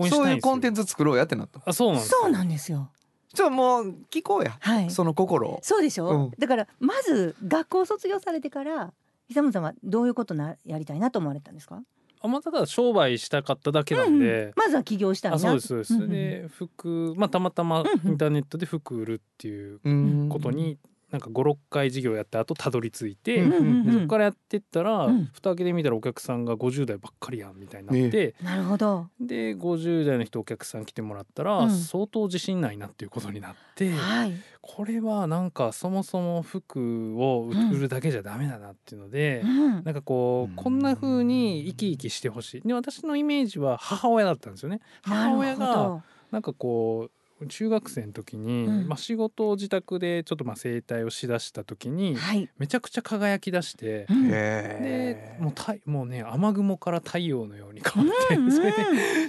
[0.09, 0.85] そういうコンテンツ。
[0.87, 1.61] ツ作ろうやってなった。
[1.67, 2.19] あ、そうなんですよ。
[2.23, 2.91] そうなんですよ。
[3.35, 4.57] じゃあもう聞こうや。
[4.59, 4.91] はい。
[4.91, 5.61] その心を。
[5.63, 6.31] そうでしょ、うん。
[6.39, 8.95] だからまず学校を卒業されてから
[9.29, 11.83] 久さんはどういうことなやりたいなと思われたんですか？
[12.23, 14.25] あ、まあ、ただ商売したかっただけなんで。
[14.27, 15.95] うんうんまずは起業したいなあ、そうです、そうです。
[15.95, 20.79] うんうんで、服、まあ、たまたまインターネットで服売るっていううんことに。
[21.13, 23.67] なんか五六回事業やった後たどり着いて、うんうんうん。
[23.67, 25.25] うんでそこからやってったら、うん。
[25.27, 29.09] 蓋開けてみたらお客さんが50代ばっかりやんみたいになって、なるほど。
[29.21, 31.71] で50代の人お客さん来てもらったら、うん。
[31.71, 34.33] 相当自信ないなっていうことになって、はい。
[34.63, 37.71] これはなんかそもそも服をうん。
[37.73, 39.85] 売るだけじゃダメだなっていうので、うん。
[39.85, 42.61] なんかこうこんな風に生き生きしてほしい。
[42.67, 44.81] で私のイメージは母親だったんですよね。
[45.03, 48.89] 母親がなんかこう中学生の時に、うん。
[48.89, 54.29] まあ、仕事を自宅でちょっとまあ整体をしだした時にはい、めちゃくちゃ輝き出してう、ん。
[54.31, 58.45] へでもうたもうね雨雲から太陽のように変わって、うん。
[58.45, 58.53] うん。
[58.53, 58.75] それで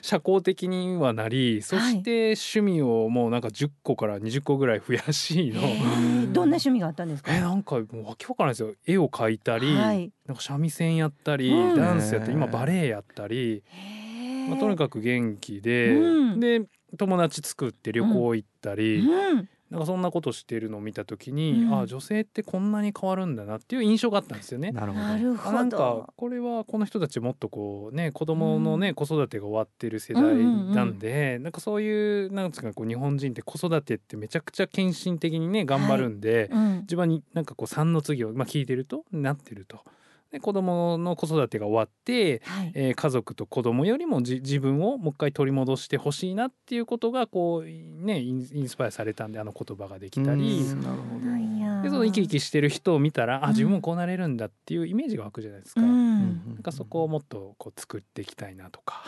[0.02, 5.62] 社交的にはなりそして趣味をもうなんか10個から20個ぐらい増やしの。
[5.62, 6.32] へー。
[6.34, 7.34] どんな趣味があったんですか？
[7.36, 8.74] えなんかもうわけわからないですよ。
[8.86, 10.12] 絵を描いたり、はい。
[10.26, 11.76] なんか三味線やったり、うん。
[11.76, 13.64] ダンスやったり今バレエやったり、
[14.50, 16.40] まあ、とにかかく元気で、うん。
[16.40, 16.62] で
[16.98, 19.50] 友達作って旅行行ったり、うん。
[19.70, 21.80] なんかそんなことしてるのを見た時に、うん。
[21.80, 24.72] あ女性ってこんなに変わるんだなっていう印象があったんですよね。
[24.72, 25.04] なるほど。
[25.52, 26.14] なんかほど。
[26.16, 31.00] これはこの人たちもっとこうね子供のね、子育てが終わってる世代うんうんうんなん。
[31.00, 36.80] で、なんかそういうなんですかこう日本人って子育てってめちゃくちゃ献身的にね頑張るんで、うん。
[36.82, 39.80] 自分になんかこう三の次を、まあ、聞いてるとなってると。
[40.34, 42.72] で子供の子育てが終わって、はい。
[42.74, 47.64] えー家族と子供よりもじ自分をもう一回取り戻してほしいなっていうことがこう
[48.06, 50.62] ねインインスパイアされたんであの言葉ができたり。
[50.62, 50.82] うん。
[50.82, 51.34] なるほど。
[51.84, 53.46] でその生き生きしてる人を見たらうん。
[53.46, 55.82] あ自分もこうなれるんだっていうイメージが湧くじゃないですか。
[55.82, 59.04] うなんんかそこをもっとこう作っていきたいなとか。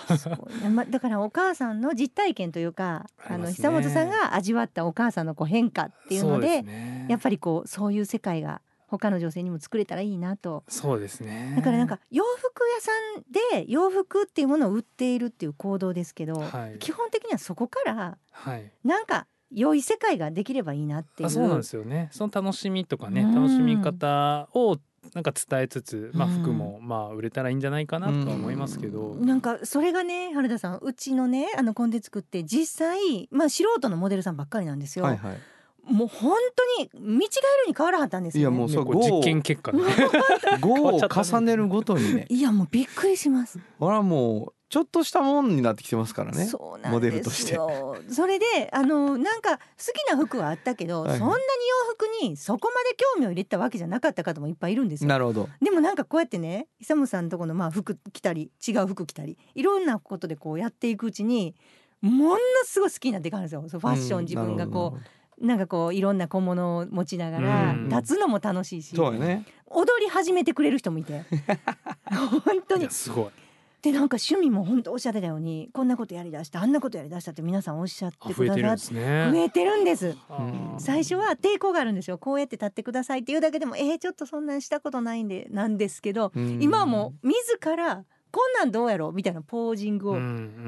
[0.69, 3.51] まだからお母さんの実体験というかあね。
[3.51, 7.07] 久本さんが味わったお母さんのこう変化っていうのですね。
[7.09, 8.61] やっぱりこうそういう世界が
[8.97, 10.63] 他の女性にも作れたらいいなと。
[10.67, 11.53] そうですね。
[11.55, 16.79] だからなんか洋服屋さんで洋服っていうものを売っているっていう行動ですけど、はい。
[16.79, 18.71] 基本的にはそこからはい。
[18.83, 21.27] なんか良い世界ができればいいなっていう。
[21.27, 22.09] あそうなんですよね。
[22.11, 23.35] その楽しみとかねうん。
[23.35, 24.77] 楽しみ方を
[25.13, 35.37] なんか伝えつつ、まあ、うん服もまあ売れたらいいんじゃないかなとは思いますけど、なんかそれがね原田さんうちのねあのコンテンツ作って実際まあ素人のモデルさんばっかりなんですよ、はいはい
[35.85, 36.35] もう本
[36.77, 39.83] 当に見違えるに変わらはったんですよ、ね、いやもうそうねこれ実験結果ね。
[40.59, 42.25] 5を重ねるごとにね。
[42.29, 43.59] いやもうびっくりします。
[43.79, 46.45] ほらもうちょっとしたもんになってきてますからね。
[46.45, 47.53] そうなんモデルとして。
[47.53, 47.97] よ。
[48.09, 51.09] それであのなんか好きな服はあったけど、はい。
[51.11, 55.07] はいそんなに洋服にそこまで興味を入れたわけじゃなかった方もいっぱいいるんですよ。
[55.07, 55.49] なるほど。
[55.61, 61.55] でもなんかこうやってね勇さんのとこのまあ服着たり違う服着たりいろんなことでこうやっていくうちに
[62.01, 63.63] ものすごい好きになっていくんですよ。
[63.67, 64.99] そうファッション自分がこう
[65.41, 67.89] なんかこういろんな小物を持ちながらうん。
[67.89, 69.45] 立つのも楽しいし、ね。
[69.67, 71.23] 踊り始めてくれる人もいて。
[72.45, 72.89] 本当に。
[72.89, 73.45] すごい。
[73.85, 79.29] でなんか趣味も本当おっしゃってたようにこんなことやりだしたあんなことやりだしたって皆さんおっしゃってあ増えてるんくださっですね。
[79.31, 80.17] 増えてるんです。
[80.27, 80.37] あ。
[80.37, 82.17] ー最初は抵抗があるんですよ。
[82.17, 86.63] こうやって立ってくださいっていうだけでもえー、ちょっとそんなんしたことないんでなんですけどうん。
[86.63, 89.07] 今はもう自らこんなんどうやろ？
[89.07, 90.15] うみたいなポージングを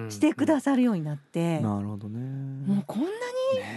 [0.09, 2.17] してくださるようになって、なるほどね。
[2.65, 3.11] もうこんなに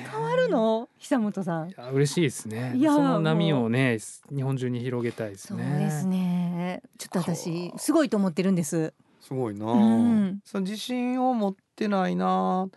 [0.08, 1.70] 変わるの久本さん。
[1.70, 2.72] いや嬉しいですね。
[2.76, 3.98] いやその波をね
[4.32, 6.82] 日本中に広げたいですそうねですね。
[6.98, 8.94] ちょっと私すごいと思ってるんです。
[9.20, 10.40] すごいな、うん。
[10.44, 12.68] その自信を持ってないな。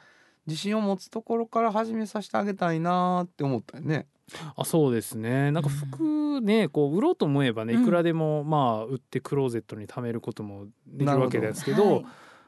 [0.47, 4.07] 自信を持つところから始めさせてあげたいなって思ったよね
[4.55, 5.51] あそうですね。
[5.51, 7.83] なんか服ねこう売ろうと思えばねうん。
[7.83, 12.05] いくらでもまあ売ってクローゼットに貯めることもできるわけですけどはい。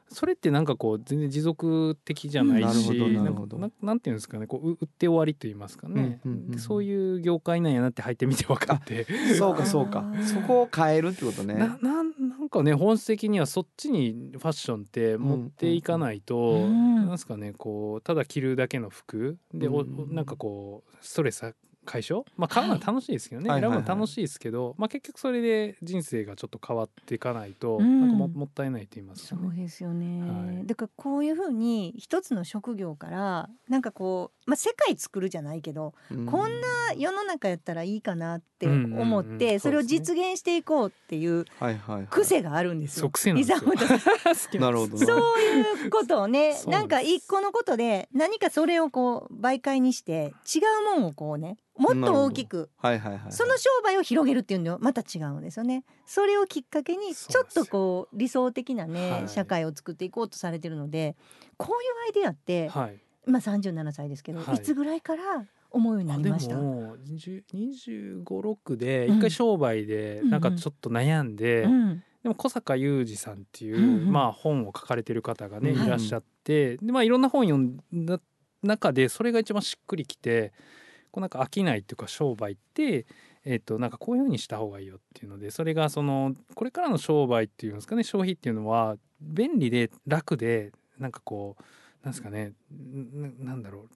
[0.08, 3.14] それってなんかこう全然持続的じゃないし、うん。
[3.58, 6.52] なななんていうんですかねこうう売って終わりと言いますかね、うんうんうん。
[6.52, 9.08] でそういう業界なんやなって入ってみて分かって。
[9.36, 10.06] そうかそうか。
[10.24, 11.56] そこを変えるってことね。
[11.56, 12.14] ななん
[12.46, 20.14] なんかね本質的にはそっちにファッションって持っていかないと、うんなんですかねこうただ着るだけの服で、おうん。
[20.14, 21.56] なんかこうストレス
[21.86, 22.26] 解消？
[22.38, 28.02] まあ買うのは楽しいですけどね、はい選ぶのは楽しいですけど、まあ、結局それで人生がちょっと変わっていかないと、うん。
[28.02, 29.64] なんかももったいないと言いますかそうね。
[29.64, 30.68] ですよね、はい。
[30.68, 36.26] だからこういうふうに一つの職業からなんかこう、まあ、世界作るじゃないけど、うん。
[36.26, 36.68] こんな
[36.98, 42.08] 世の中やったらいいかなってうんうん思っうんてそれを実現していこうっていうはいはいはい。
[42.08, 43.02] 癖があるんですよ。
[43.02, 43.58] そう癖なんですよ。
[43.58, 44.36] 伊沢本さん。
[44.36, 50.60] 好きなるほどなそういうことをねなんか一個のことで何かそれをこう媒介にして違
[50.96, 55.84] うもんをこうねもっと大きくはいはいはいその商売を広げるっていうのはまた違うんですよね。
[56.06, 59.30] それをきっかけにちょっとこう理想的なね、はい。
[59.30, 61.16] 社会を作っていこうとされてるので
[61.58, 64.56] こういうアイデアって、はい、まあ37歳ですけど、はい。
[64.56, 66.56] い、つぐらいから思うようになりました？
[66.56, 67.44] も2
[68.24, 69.18] 5 6でうん。
[69.18, 72.04] 一回商売でなんかちょっと悩んで、うん。
[72.24, 74.12] でも小坂雄二さんっていう、うんうん。
[74.12, 78.20] まあ、本を書かれてる方がね、うんいらっしゃってで、まあ、いろんな本読んだ
[78.64, 80.54] 中でそれが一番しっくりきて
[81.16, 83.06] こうなんか飽きないっていうか商売って、
[83.46, 91.64] えっとなんかこういうふうにした方がいいよっていうのでそれがそのこれからの商売っていうんですかね消費っていうのは便利で楽でなんかこう
[92.04, 93.88] なんですかねんなんだろ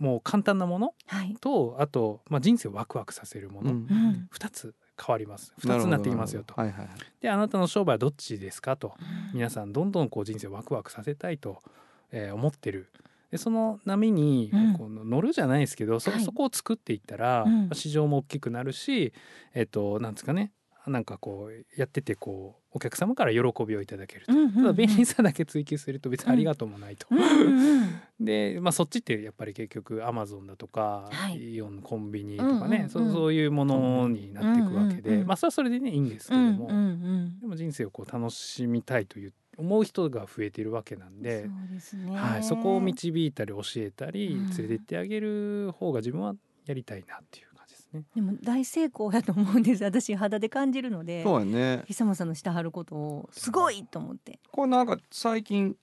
[0.00, 1.36] うもう簡単なものはい。
[1.38, 3.76] とあと、まあ、人生をワクワクさせるもの、うん。
[3.76, 4.28] うん。
[4.32, 5.52] 2つ変わります。
[5.60, 6.54] 2つになってきますよと。
[6.54, 6.88] はいはいはい。
[7.20, 8.94] であなたの商売はどっちですかと。
[9.34, 11.62] 皆さんどんどんこう人生をワクワクさせたいと、
[12.10, 12.88] えー思ってる
[13.34, 14.74] でその波にうん。
[14.74, 16.20] こう乗るじゃないですけど、そはい。
[16.22, 17.68] そこを作っていったら、うん。
[17.72, 19.12] 市場も大きくなるし
[19.54, 20.52] えっ、となんですかね。
[20.86, 24.32] なんかこうやっててこうお客様から喜びをいただけると。
[24.32, 24.54] うんうんうん。
[24.54, 27.08] ただ便利さだけ追求すると別にありがとうもないと。
[27.10, 28.00] うんうんうん。
[28.24, 31.54] で、まあ、そっちってやっぱり結局アマゾンだとか、はい。
[31.54, 32.88] イオンコンビニとかね、うんうんうん。
[32.90, 36.88] そうそういうものになっていくわけで、うんうんうんまあそれはそれでねいいんですけども、うんうんう
[37.22, 46.34] んでも人生をこう楽しみたいという思う人が増えているわけなんで、そうですね、はい、そこを導いたり教えたりうん連れて行ってあげる方が自分は
[46.66, 48.04] やりたいなっていう感じですね。
[48.14, 49.84] でも大成功やと思うんです。
[49.84, 51.82] 私肌で感じるのでそうやね。
[51.86, 54.38] 久間さんのしてはることをすごいと思って。
[54.50, 55.76] これなんか最近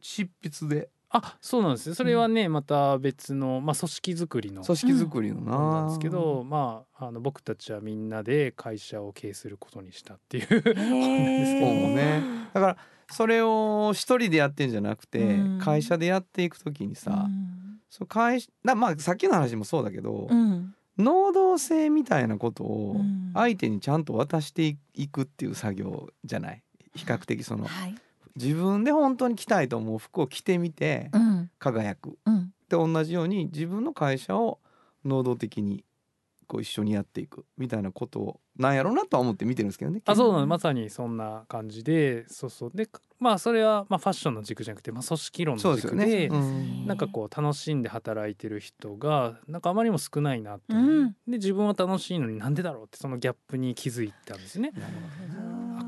[0.00, 1.94] 執筆であそうなんですね。
[1.94, 10.46] それはね、また別の、まあ、組織づくりの組織作りのな、本なんですけど、まあ、あの僕たちはみんなで会社を経営することにしたっていう。
[10.48, 11.52] 本なんです。
[11.54, 12.76] けどねだから
[13.12, 15.60] それを一人でやってんじゃなくて、うん。
[15.60, 17.28] 会社でやっていくときにさ、
[17.88, 20.74] その会社なまあさっきの話もそうだけど、うんうん。
[20.98, 23.30] 能動性みたいなことをうん。
[23.32, 26.62] 相手にちゃんと渡していくっていう作業じゃない？
[26.96, 27.66] 比較的その。
[27.66, 27.94] はい
[28.36, 31.50] 自分で本当に着たいと思う服を着てみてうん。
[31.58, 32.18] 輝く。
[32.26, 32.52] うん。
[32.68, 34.58] で同じように自分の会社を
[35.04, 35.84] 能動的に
[36.46, 40.00] こう一緒にやっていくみたいなことをなんやろうなとは思って見てるんですけどね。
[40.04, 40.46] あそうなの。
[40.46, 42.70] まさにそんな感じでそうそう。
[42.74, 46.04] でまあそれはまあファッションの軸じゃなくて、まあ、組織論そうですよね。
[46.04, 46.86] の軸でうん。
[46.86, 51.08] なんかこう楽しんで働いてる人がなんかあまりにも少ないなって、うん。
[51.26, 54.72] で自分は楽しいのになんでだろうってそのギャップに気づいたんですね。
[54.76, 54.80] あ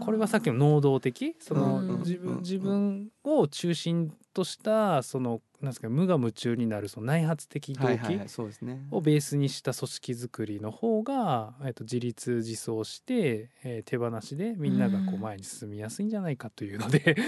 [0.01, 1.34] これはさっきの能動的？
[1.40, 1.99] そのうん。
[2.01, 2.38] 自分うん。
[2.40, 8.20] 自分を中心としたそのなんですか無我夢中になるその内発的動機？
[8.92, 15.20] をベースにした組織づくりの方が、えっと自立自走して、えー手放しでみんながこううん。
[15.22, 17.18] 前に進みやすいんじゃないかというので、だか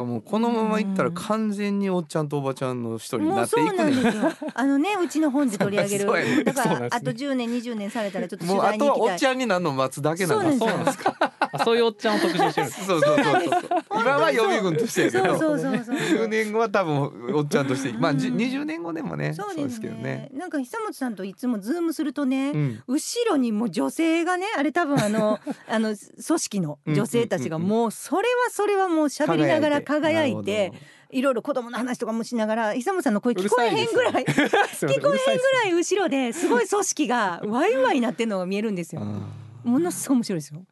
[0.00, 4.22] らもうこのままいったら完全におっちゃんとおばちゃんの一人になっていくそうなんねですよ。
[4.54, 6.44] あのねうちの本で取り上げる。
[6.44, 8.98] だからあと10年20年されたらちょっと取もうあ材に行きたい。
[8.98, 9.26] とはおっち。
[9.26, 11.14] ゃんになるのを待つだけなんそうなんですよ。
[11.20, 11.29] あ
[11.64, 12.86] そういうおっちゃんを特集してるんです。
[12.86, 13.62] そうそうそうそう。
[13.92, 15.96] 今は予備軍としてやけそうど、そうそうそう。
[15.96, 20.30] 10年後は多分おっちゃんとして、まあじうん20年後でもね、そうですけどね。
[20.32, 22.82] なんか久本さんといつもズームするとね、うん。
[22.86, 25.38] 後ろにもう女性がねあれ多分あの
[25.68, 30.72] あの組織の女性たちがもうそれはそれはもう喋りながら輝いて
[31.10, 34.34] いろいろ子供の話とかもしながら久本さんの声聞こえへんぐらい 聞
[35.00, 39.02] こえへんぐらい後ろですごい組織がワイワイなってるのが見えるんですよ。
[39.64, 40.62] ものすごい面白いですよ。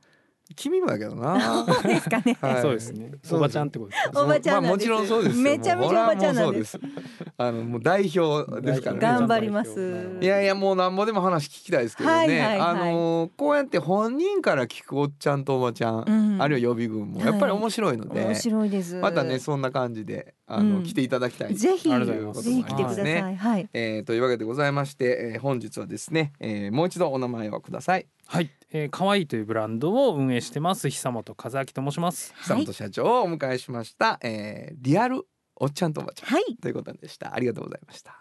[0.50, 1.38] ー君もやけどな。
[1.66, 2.36] そうですかね。
[2.40, 3.12] はいそうですね。
[3.30, 4.22] おばちゃんってことですか。
[4.22, 5.42] おばちゃんなんですまあもちろんそうですよ。
[5.42, 7.34] めちゃめちゃおばちゃんなんですもう俺はもうそうです。
[7.38, 9.00] あのもう代表ですからね。
[9.00, 18.94] 頑張りますいやいやもうなんぼでも話聞きたいですけどね、はいはいはいあのーこうやって本人から聞くおっちゃんとおばちゃん、うんあるいは予備軍もやっぱり面白いので、面白いです。
[18.96, 23.04] またねそんな感じであの、うん来ていただきたいぜひありがとうございますぜひ来てください。
[23.04, 23.68] ねはい。
[23.72, 32.34] えーというわけでございまして、えー本日はですね、えーもう一度お名前をくださいはい、えー、可愛いというブランドを運営してます久本和明と申します。
[32.42, 35.22] 久本社長をお迎えしました、えーリアル
[35.56, 36.56] おっちゃんとおばちゃん、はい。
[36.60, 38.14] ということでしたありがとうございました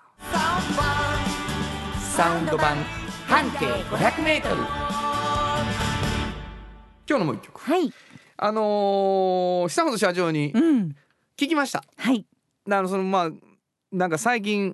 [2.16, 2.78] サウンド版
[3.28, 4.56] 半径500メートル
[7.10, 7.92] 今日のもう一曲はい。
[8.38, 10.96] あのー久本社長にうん。
[11.38, 12.26] 聞きましたはい。
[12.72, 13.30] あのそのまあ
[13.92, 14.74] なんか最近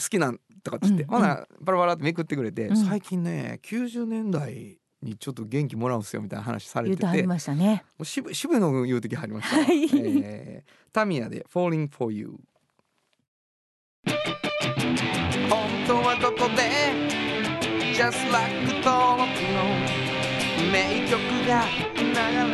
[0.00, 2.76] 好きなんとかっつって、うんほなパラパラってめくってくれて、うん。
[2.76, 7.84] 最近ね90年代にちょっと元気もらうんすよみたいな話されてて言うとはりましたね。
[7.98, 9.58] もう渋渋いの言う時入りました。
[9.58, 9.88] わ、はい。
[9.92, 12.34] えータミヤで「Falling for You」
[15.48, 16.62] 本当はどこで
[17.94, 18.52] Just like
[18.82, 19.64] 登録の
[20.72, 21.64] 名曲が
[21.96, 22.02] 流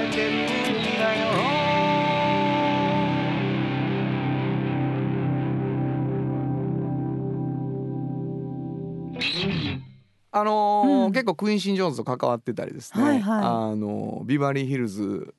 [0.02, 0.16] れて
[0.72, 0.75] る
[10.40, 11.12] あのーうん。
[11.12, 13.40] 結構クイーン・シン・ジョーンズと関わってたりですね、はいはい。
[13.44, 15.34] あのビバリーヒルズ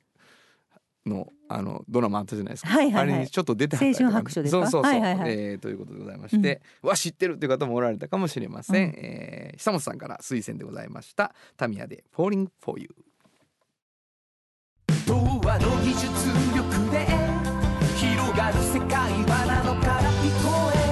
[1.06, 3.02] のあのドラマあったじゃないですか、はいはいはい。
[3.14, 4.66] あれにちょっと出てはったりとか青春白書ですか？
[4.70, 8.94] そうそうそう、はいはいはいえーということでございまして、わ知ってるっていう方もおられたかもしれません、うん。
[8.98, 12.88] えー久本さんから推薦でございましたタミヤで Falling for You
[15.06, 16.06] 童話の技術
[16.54, 17.06] 力で
[17.96, 20.87] 広がる世界はなのから聞こえ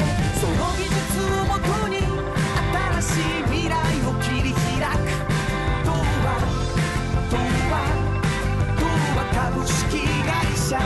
[10.69, 10.79] 社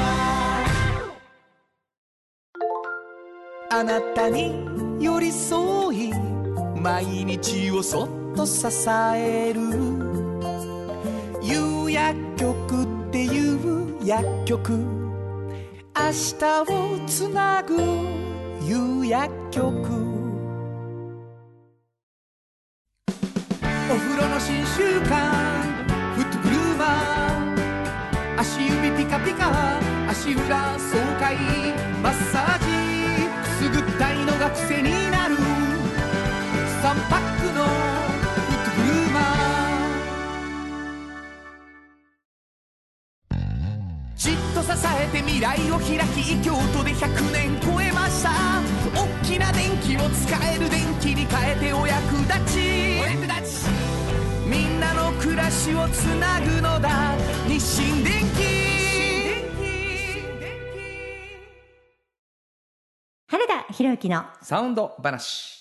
[3.70, 4.52] あなたに
[5.00, 6.12] 寄り添い
[6.76, 8.66] 毎日をそっと支
[9.14, 9.60] える。
[11.42, 14.72] 有薬局っていう薬局。
[14.72, 17.76] 明日をつなぐ
[18.62, 19.66] 有薬局。
[23.08, 25.69] お風呂の新習慣。
[28.40, 29.52] 足指ピカピカ
[30.08, 31.36] 足裏爽快
[32.02, 32.64] マッサージ
[33.42, 35.44] くすぐったいのが癖になる3
[37.10, 39.24] パックのフットグーマー。
[44.16, 48.30] じっと支えて未来を開き京都で100年超えました。
[48.94, 53.79] 大きな電気を使える電気に変えてお役立ちお役立ち。
[55.20, 57.14] 暮らしをつなぐのだ。
[57.46, 58.70] 日清電気
[63.28, 65.60] 原田博之のサウンド話。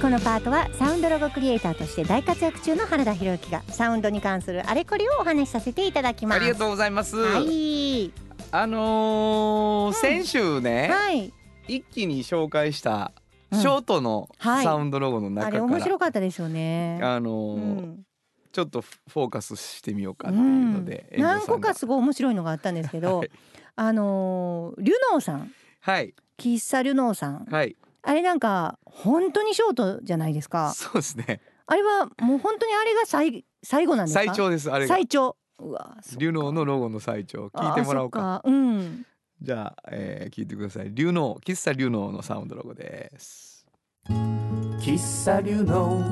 [0.00, 6.40] このパートはサウンドロゴクリエイターとして大活躍中の原田博之がサウンドに関するあれこれをお話しさせていただきます。
[6.40, 8.12] ありがとうございます、はい。
[8.52, 11.32] あのー先週ね、はい。
[11.66, 13.19] 一気に紹介したうん
[13.52, 14.64] ショートのはい。
[14.64, 17.00] サウンドロゴのあ中から、れ面白かったですよね。
[17.02, 18.06] あのーうん。
[18.52, 23.30] ちょっとフォーカスしてみようかっていうので、うん、何個かすごごい面白いのがあったんですけど、はい。
[23.76, 25.52] あのーリュノーさん。
[25.80, 26.14] はい。
[26.38, 27.46] 喫茶リュノーさん。
[27.50, 27.76] はい。
[28.02, 30.72] あれなんか本当にショートじゃないですか。
[30.74, 31.40] そうですね。
[31.66, 34.24] あれはもう本当にあれが最最後なんですか？
[34.24, 34.94] 最長ですあれが。
[34.94, 35.36] 最長。
[35.60, 37.48] うわリュノーのロゴの最長。
[37.48, 38.42] 聞いてもらおうか。
[38.44, 39.06] うん
[39.42, 40.90] じゃあ、えー聞いてください。
[40.92, 43.66] リュノー喫茶リュノーのサウンドロゴです。
[44.08, 46.02] 喫茶流の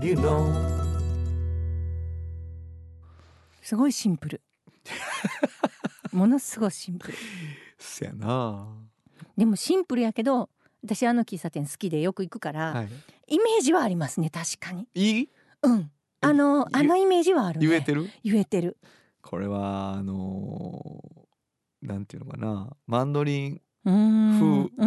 [0.00, 0.46] 流の。
[3.62, 4.40] すごいシンプル。
[6.12, 7.14] ものすごいシンプル。
[7.78, 8.68] そやな。
[9.36, 10.50] でもシンプルやけど
[10.84, 12.88] 私あの喫茶店好きでよく行くから、はい。
[13.26, 14.86] イメージはありますね確かに。
[14.94, 15.28] いい？
[15.62, 15.90] うん。
[16.20, 17.66] あの言あのイメージはあるね。
[17.66, 18.08] 言えてる？
[18.22, 18.76] 言えてる。
[19.20, 21.20] これはあのー
[21.82, 23.90] なんていうのかなマンドリン風。
[23.90, 24.86] うんうんう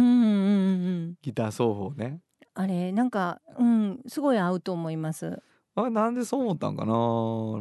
[1.10, 2.20] んギター奏法ね。
[2.54, 5.42] あれなんかうんすごい合うと思います。
[5.74, 6.92] あなんでそう思ったんかな。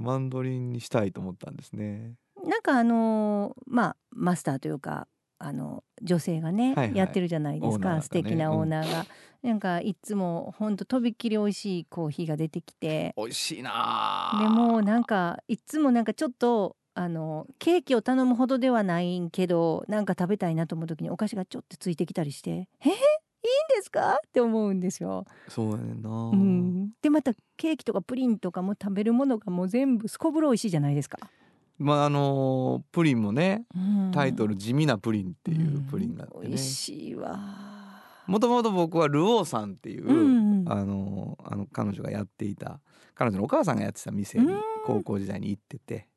[0.02, 2.16] マンドリンにしたいと思ったんですね。
[2.46, 5.08] なんかあのーまあマスターというか
[5.40, 6.98] あの女性がね、はいはい。
[6.98, 8.02] やってるじゃないですか、ね。
[8.02, 9.06] 素敵なオーナーが、
[9.42, 13.14] なんかいつもほんととびっきり美味しいコーヒーが出てきて。
[13.18, 22.86] 美味しいなでもなんかいつもなんかちょっとあのケーキを頼むほどではないんけどなんか食べたいなと思う時にお菓子がちょっとついてきたりして「え？
[22.86, 22.96] ー、いいん
[23.76, 25.26] ですか?」って思うんですよ。
[25.50, 31.18] そうやねんな、うん、でまたケーキとかプリンとかも食べるものがもう全部すこぶる美味しいじゃないですか。
[31.80, 37.40] まああのープリンもねうんタイトル「地味なプリン」っていうプリンがあってねうん美味しいわ。
[38.28, 42.80] もともと僕はルオーさんっていう、うんうんあのあの彼女がやっていた
[43.16, 46.08] 彼女のお母さんがやってた店にうん高校時代に行ってて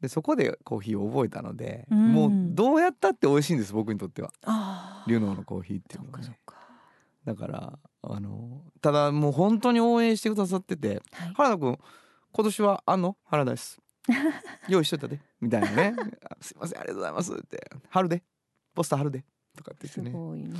[0.00, 2.12] でそこでコーヒーを覚えたので、うん。
[2.12, 4.30] もうどうやったって美味しいんです僕にとっては。
[4.44, 5.10] あー。
[5.10, 6.38] リュノーのコーヒーっていそうっのはね。
[7.24, 11.34] だからあのただもう本当に応援してくださっててはい。
[11.34, 11.78] 原田君
[12.32, 13.16] 今年はあんの？
[13.24, 13.80] 原田です。
[14.68, 15.20] 用意しといたで。
[15.40, 15.94] みたいなね。
[16.30, 17.70] あすいませんありがとうございますって。
[17.88, 18.22] 春で。
[18.74, 19.24] ポスター春で
[19.56, 20.10] とかってってね。
[20.12, 20.54] ごいね。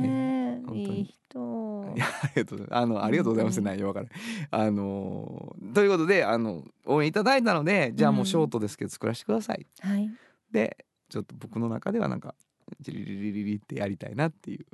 [0.00, 0.62] ね。
[0.74, 1.94] いい人。
[1.96, 1.98] い。
[1.98, 2.76] やありがとうございます。
[2.76, 4.06] あのありがとうございます内容わから
[4.50, 10.10] あのということであの応援いただいたのでじゃあもうショートですけど作らせてください、はい。
[10.50, 12.34] でちょっと僕の中ではなんか
[12.80, 14.66] ジリリリリリってやりたいなっていう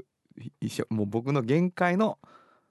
[0.61, 2.19] 一緒もう僕の限界の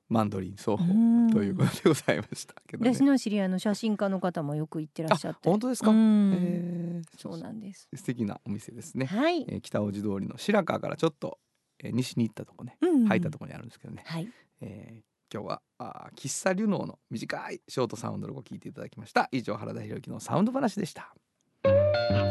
[0.07, 1.29] マンドリン奏法うん。
[1.31, 2.93] ということでございましたけどね。
[2.93, 5.49] 私の知り合いの写真家の方もよく行ってらっしゃって。
[5.49, 5.89] あ本当ですか？
[5.91, 6.33] うん。
[6.33, 7.19] えー。
[7.19, 7.87] そうなんです。
[7.95, 11.39] 素敵なお店ですね、はい、えー北大路通りの白川からちょっと、
[11.83, 14.29] えー西に行ったとこねうん入ったとこにあるんですけどね、はい。
[14.61, 15.01] えー
[15.33, 19.27] 今日はあー喫茶リュノーの短いショートサウンドロゴを聞いていただきました。
[19.31, 21.13] 以上原田博之のサウンド話でした。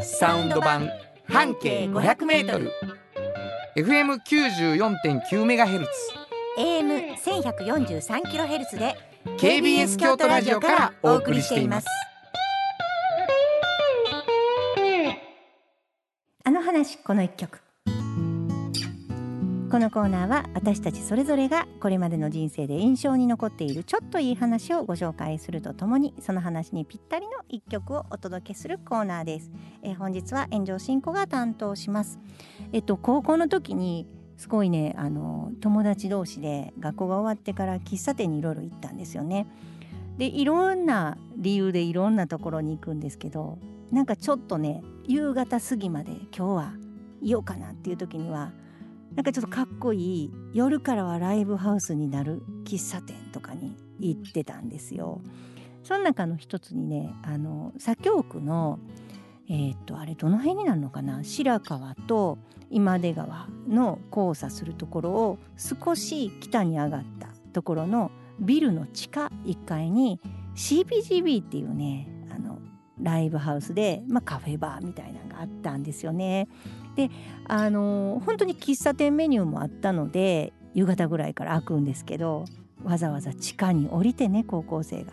[0.03, 0.89] サウンド版
[1.27, 2.71] 半径 500m
[3.77, 5.91] FM94.9 メガヘルツ
[6.57, 8.95] AM 千百四十三キロヘルツで
[9.39, 11.87] KBS 京都ラジオからお送りしています。
[16.45, 17.61] あの話この一曲。
[19.75, 29.51] このコーナーは私たちそれぞれがこれまでの人生で印象に残っているちょっといい話をご紹介するとともにその話にぴったりの一曲をお届けするコーナーです、
[29.83, 32.21] えー本日は炎上進行が担当します。
[32.73, 34.07] えっと高校の時に
[34.37, 39.47] すごいねあの友達同士で学校が終わってから喫茶店にいろいろ行ったんですよね
[40.19, 43.59] でいろんな理由でいろんなところに行くんですけど
[43.91, 46.73] なんかちょっとね夕方過ぎまで今日は
[47.21, 48.53] いようかなっていう時には
[49.15, 55.21] なんかちょっとかっこいい夜からはライブハウスになる喫茶店とかに行ってたんですよ。
[55.85, 58.81] その中の一つにねあの左京区の
[59.49, 61.23] えーっとあれどの辺になるのかな？
[61.23, 62.39] 白川と
[62.75, 68.11] 今出川の交差するところを少し北に上がったところの
[68.41, 70.21] ビルの地下1階に
[70.57, 72.59] CPGB っていうねあの
[73.01, 76.49] ライブハウスで、まあ、カフェバーみたいなのがあったんですよね。
[76.97, 77.11] で
[77.47, 82.45] あの本当に喫茶店メニューもあったので夕方ぐらいから開くんですけど
[82.83, 85.13] わざわざ地下に降りてね高校生が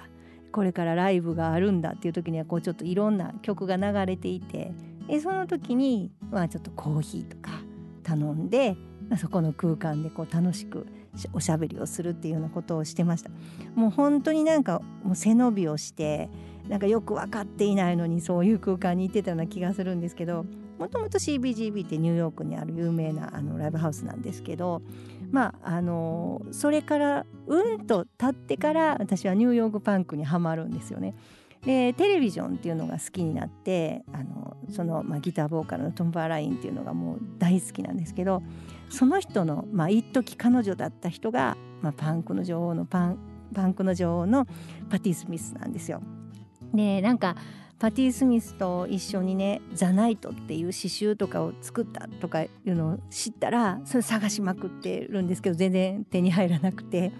[0.51, 4.73] これからライブがあるんだっていう時にはこうちょっといろんな曲が流れていて
[5.11, 7.51] でその時に、まあ、ちょっとコーヒーとか
[8.01, 8.77] 頼んで、
[9.09, 10.87] まあそこの空間でこう楽しく
[11.33, 13.29] おしゃべりをするっていうようなことをしてました。
[13.75, 16.29] もう本当になんかもう背伸びをして
[16.69, 20.45] なんかよく分かっていないのにそういう空間に行ってたような気がするんですけど
[20.79, 24.81] もともと CBGB ってニューヨークにある有名なあのライブハウスなんですけど
[25.29, 31.15] まああのそれからうんと経ってから私はニューヨークパンクにはまるんですよね。
[31.65, 38.41] でテレビジョンっていうのが好きになってあのその、まあ、ギターボーカルのトム・バーラインっていうのがもう大好きなんですけど
[38.89, 43.19] その人のまあ一時彼女だった人が、まあ、パンクの女王のパン
[43.53, 44.47] パンクの女王の
[44.89, 46.01] パティ・スミスなんですよ。
[46.73, 47.35] でなんか
[47.79, 57.11] パティ・スミスと一緒にね「ザ・ナイト」っていう詩集とかを作ったとかいうのを知ったらそれ探しまくってるんですけど全然手に入らなくて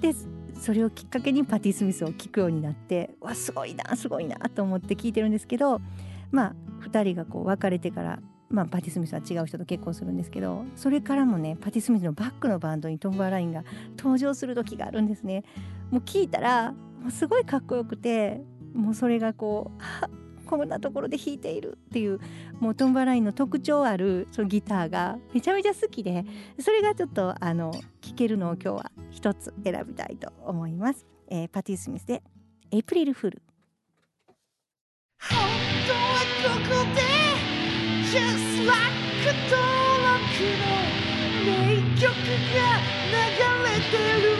[0.00, 0.12] で
[0.60, 5.80] それをきっかけにパティ・スミスを聴くようになってわすごいなすごいなと思って聴いてるんですけど
[6.30, 6.54] まあ
[6.86, 13.64] 2人がこう別れてから、まあ、パティ・スミスは違う人と結婚するんですけどそれからもねパティ・スミスのバックのバンドにトン・バーラインが
[13.96, 15.44] 登場する時があるんですね。
[15.90, 18.42] もう聞いたらもうすごいかっこよくて
[18.74, 19.80] もうそれがこう
[20.50, 22.18] こんなところで弾いているっていう
[22.58, 26.24] もうトンバラインの特徴あるそのギターがめちゃめちゃ好きで
[26.58, 32.24] それがちょっとあの聴けるのを今日は一つ選びたいと思います、えーパティ・スミスで
[32.72, 33.42] 「エイプリルフール」
[35.22, 35.38] 本
[35.86, 37.00] 当はここで
[38.10, 38.90] Just like
[39.48, 39.62] 登
[40.02, 40.26] 録
[40.58, 42.66] の名曲が
[43.06, 43.14] 流
[43.66, 44.39] れてる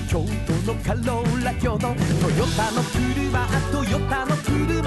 [0.11, 0.27] 京都
[0.73, 1.95] のカローラ京都トヨ
[2.57, 4.83] タの車トヨタの車。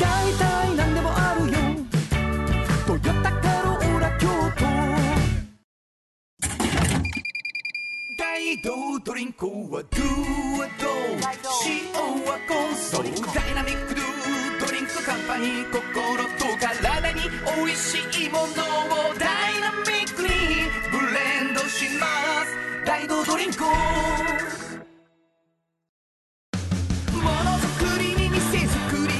[0.00, 1.58] 大体何でもあるよ。
[2.86, 4.64] トヨタカローラ京都。
[8.16, 10.00] 大道ドリンクはドゥ
[10.56, 10.88] はド。
[11.66, 11.92] 塩
[12.24, 13.04] はコンソー
[13.34, 14.04] ダイナミックドゥ
[14.66, 15.82] ドリンクカンパニー心
[16.24, 17.28] と体に
[17.66, 18.46] 美味しいものを。
[19.18, 19.99] ダイナミック
[22.84, 23.70] 大道ドリンクも
[27.20, 29.14] のづくりに店づくり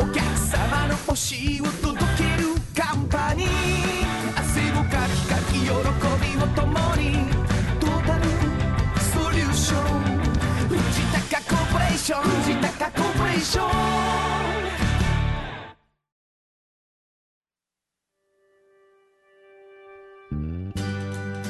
[0.00, 3.55] お客様の欲しいを届けるカンパニー。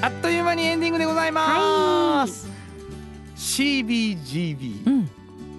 [0.06, 2.48] あっという間にエンディングでございます、
[3.34, 5.10] CBGB、うん。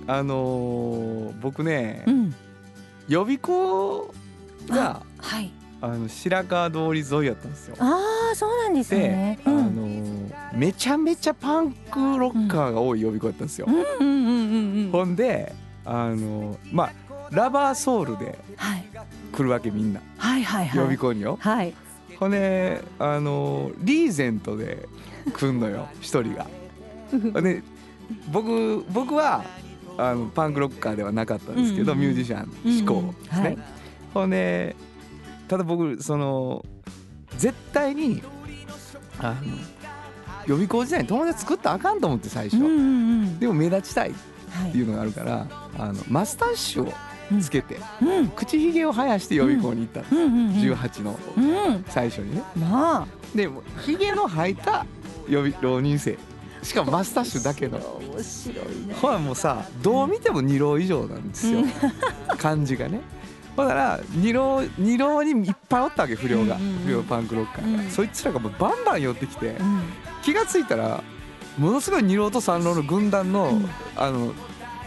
[0.08, 2.36] あのー僕ね、うん。
[3.10, 4.14] 予備校
[4.70, 5.52] がはい。
[5.82, 7.76] あの白川通り沿いやったんですよ。
[7.80, 13.68] ああそうなんですでね、あのうんーめちゃめちゃパンクロッカーが多い予備校やったんですよ。
[13.68, 16.92] ほんであのーまあ
[17.32, 18.86] ラバーソールではい。
[19.34, 20.00] 来るわけみんな。
[20.18, 20.78] はいはいはい。
[20.78, 21.38] 予備校によ。
[21.42, 21.74] はい
[22.20, 24.88] ほんであのーリーゼントで
[25.34, 26.48] 来んのよ 一人が。
[27.42, 27.64] で
[28.32, 29.44] 僕僕は
[29.98, 33.42] あのパンクロッカーではなかったんですけど、ミュージシャン志向ですね。
[33.42, 33.58] はい。
[34.14, 34.76] ほんで
[35.48, 36.64] ただ僕その
[37.38, 38.22] 絶対に
[39.20, 39.58] あの
[40.46, 42.60] 予備校時代に友達作ったらあかんと思って最初、
[43.40, 44.14] でも目立ちたいっ
[44.50, 45.48] はいていうのがあるから
[45.78, 46.94] あのマスタッシュを
[47.42, 48.28] つけて、うん。
[48.30, 50.24] 口ひげを生やして予備校に行ったんです、うん。
[50.24, 50.48] うん。
[50.48, 50.54] うん。
[50.54, 51.86] 18のうん。
[51.90, 52.44] 最初にね。
[52.58, 53.08] なあ。
[53.36, 54.86] でもひげの生えた
[55.30, 56.18] 予備浪人生。
[56.64, 57.78] しかもマスタッシュだけの。
[57.78, 58.94] 面白いね。
[58.96, 61.64] ほらもうさどう見ても2浪以上なんですよ、
[62.38, 63.02] 感じがね。
[63.56, 67.90] だら2浪二浪にいっぱいおったわけ不良が、不良パンクロッカーが、うん。
[67.90, 69.82] そいつらがもうバンバン寄ってきて、うん。
[70.24, 71.04] 気がついたら
[71.58, 73.70] ものすごい2浪と3浪の軍団の、うん。
[73.96, 74.34] あの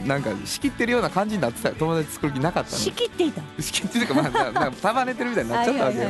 [0.07, 2.77] なんか仕切ってるような感じになってたよ友達作る気なかったの。
[2.77, 3.43] 仕切っていた？
[3.61, 6.09] 仕切ってるかまあななんか束ねてるみたいになっちゃったわけよ、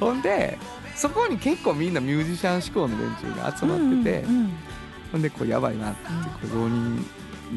[0.00, 0.58] ほんで
[0.94, 4.24] そこに結構みんなミュージシャン志向の連中が集まってて、
[5.12, 7.06] ほんでこれやばいなってこれ浪人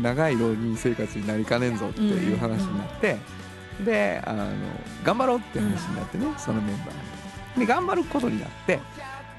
[0.02, 3.18] 長い浪人生活になりかねんぞっていう話になって、
[3.84, 4.48] であの
[5.04, 7.60] 頑張ろうって話になってね、そのメンバー。
[7.60, 8.80] で頑張ることになって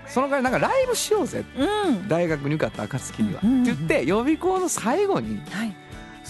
[0.07, 2.09] その代わりなんかライブしようぜうんうん。
[2.09, 3.63] 大学に受かった暁には、うん。
[3.63, 5.77] って言って予備校の最後にはい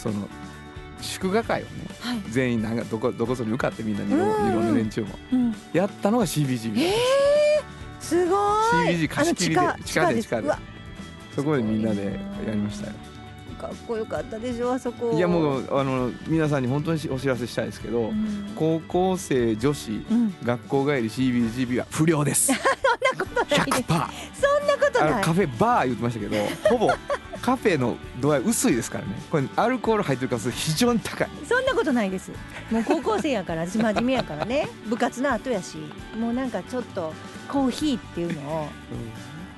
[0.00, 0.28] その
[1.02, 1.70] 祝賀会をね
[2.00, 2.22] はい。
[2.30, 5.08] 全員なんかどこどこそに受かってみんなにいろんな連中も。
[5.32, 5.54] うん。
[5.72, 7.20] やったのが CBGB、えー
[8.00, 8.94] すごい。
[8.96, 10.50] CBG 貸し切りで地下で地下で
[11.36, 12.94] そこでみんなでやりましたよ。
[13.60, 15.12] かっこよかったでしょあそこ。
[15.12, 18.52] いやもうあの皆さんに本当にお知らせしたいですけど、うん。
[18.56, 20.34] 高校生女子うん。
[20.42, 22.52] 学校帰り CBGB は不良です。
[22.52, 25.22] そんなことない100%そんなことない。
[25.22, 26.36] カフェバー言ってましたけど
[26.68, 26.90] ほぼ
[27.42, 29.14] カフェの度合い薄いですからね。
[29.30, 31.28] これアルコール入ってるから非常に高い。
[31.48, 32.30] そんなことないです。
[32.70, 34.68] もう高校生やから私真面目やからね。
[34.86, 35.78] 部活の後やし。
[36.18, 37.12] もうなんかちょっと
[37.48, 38.68] コーヒーっていうのを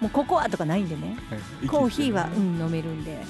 [0.00, 1.16] もうココアとかないんでね。
[1.28, 1.66] はい。
[1.66, 3.10] コーヒーは、うん、飲めるんで。
[3.10, 3.26] いやいや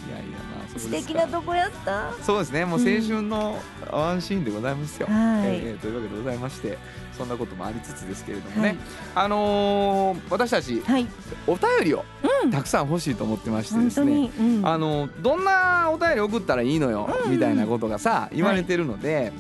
[0.57, 2.13] まあ素敵なとこやった？
[2.23, 2.65] そうですね。
[2.65, 3.59] もう青春の
[3.91, 5.57] ワンシーンでございますよ、はい。
[5.57, 6.79] えーというわけでございまして
[7.17, 8.77] そんなこともありつつですけれどもね、はい。
[9.15, 11.07] あのー私たちはい。
[11.47, 12.05] お便りを
[12.43, 17.31] うんたくさん欲しいと思ってましてですね、に、うん、あのどんなお便り送ったらいいのよ、うん。
[17.31, 19.33] みたいなことがさ言われてるので、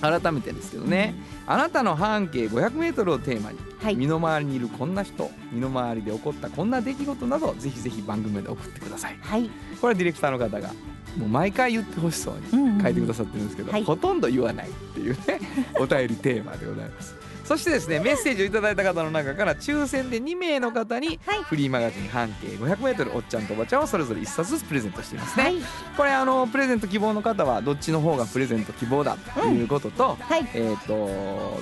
[0.00, 1.14] 改めてですけどね、
[1.46, 3.96] あなたの半径 500m をテーマに、はい。
[3.96, 9.18] 身の回りにいるこんな人身の回りで起こったこんな出来事などぜひぜひ番組まで送ってください。
[9.20, 9.48] はい。
[9.80, 10.70] これはディレクターの方が
[11.16, 13.84] もう毎回言ってほしそうにうんうん書いてくださってるんですけど、はい。
[13.84, 15.40] ほとんど言わないっていうね
[15.78, 17.14] お便りテーマでございます。
[17.44, 21.42] そしてですねメッセージをいただいた方の中から抽選で2名の方にはい。
[21.42, 25.56] フリーマガジン半径 500m おっちゃんとおばちゃんをそれぞれ1冊ずつプレゼントしていますね、はい。
[25.96, 30.48] これあのプレゼント希望の方はどっちの方がプレゼント希望だということと、はい。
[30.54, 31.60] えっ、と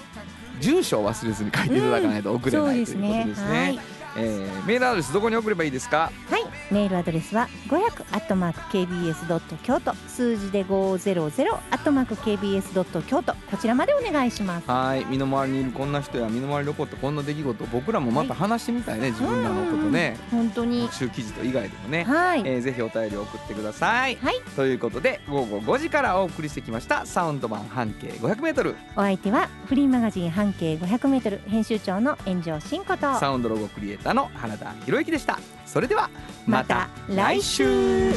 [0.61, 3.53] 住所を忘れずに書いていただかないと送れない、ということですね。
[3.65, 3.81] はい、
[4.19, 6.13] えーメールアドレスどこに送ればいいですか？
[6.31, 14.71] はい、メールアドレスは500アットマーク KBS ドット京都数字で500アットマーク KBS ドット京都こちらまでお願いします。
[14.71, 20.17] はい身の回りにいるこんな人や身の回りに起こったこんな出来事を僕らもまた話してみたいね、自分らのことね。
[20.31, 20.83] 本当に。
[20.83, 24.41] 特集記事と以外でもね、はい、えーぜひお便りを送ってください、はい。
[24.55, 33.19] ということで午後5時からお送りしてきましたサウンド版半径 500m お相手はフリーマガジン半径500メートル編集長の炎上真子と。
[33.19, 35.39] サウンドロゴクリエイターの原田博之でした
[35.73, 36.11] それでは
[36.49, 38.13] また来週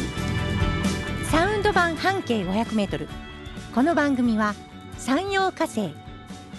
[1.29, 3.07] サウンド版半径500メートル
[3.75, 4.55] この番組は
[4.97, 5.93] 山陽火星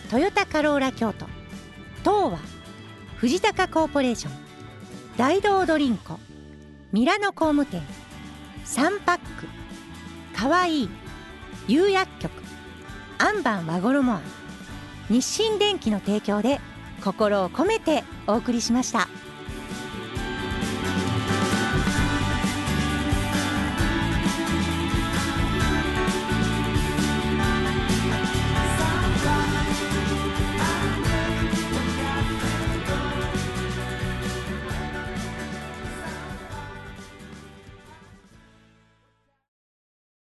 [0.09, 1.27] トヨタカローラ京都
[2.05, 2.39] 東和
[3.17, 4.33] 藤高コーポレーション
[5.17, 6.21] 大道ドリンコ
[6.93, 7.83] ミラノ工務店
[8.65, 9.49] サンパック
[10.33, 10.89] かわいい
[11.67, 12.31] 釉薬局
[13.19, 14.23] アンバン和衣庵
[15.11, 16.61] 日清電機の提供で
[17.03, 19.09] 心を込めてお送りしました。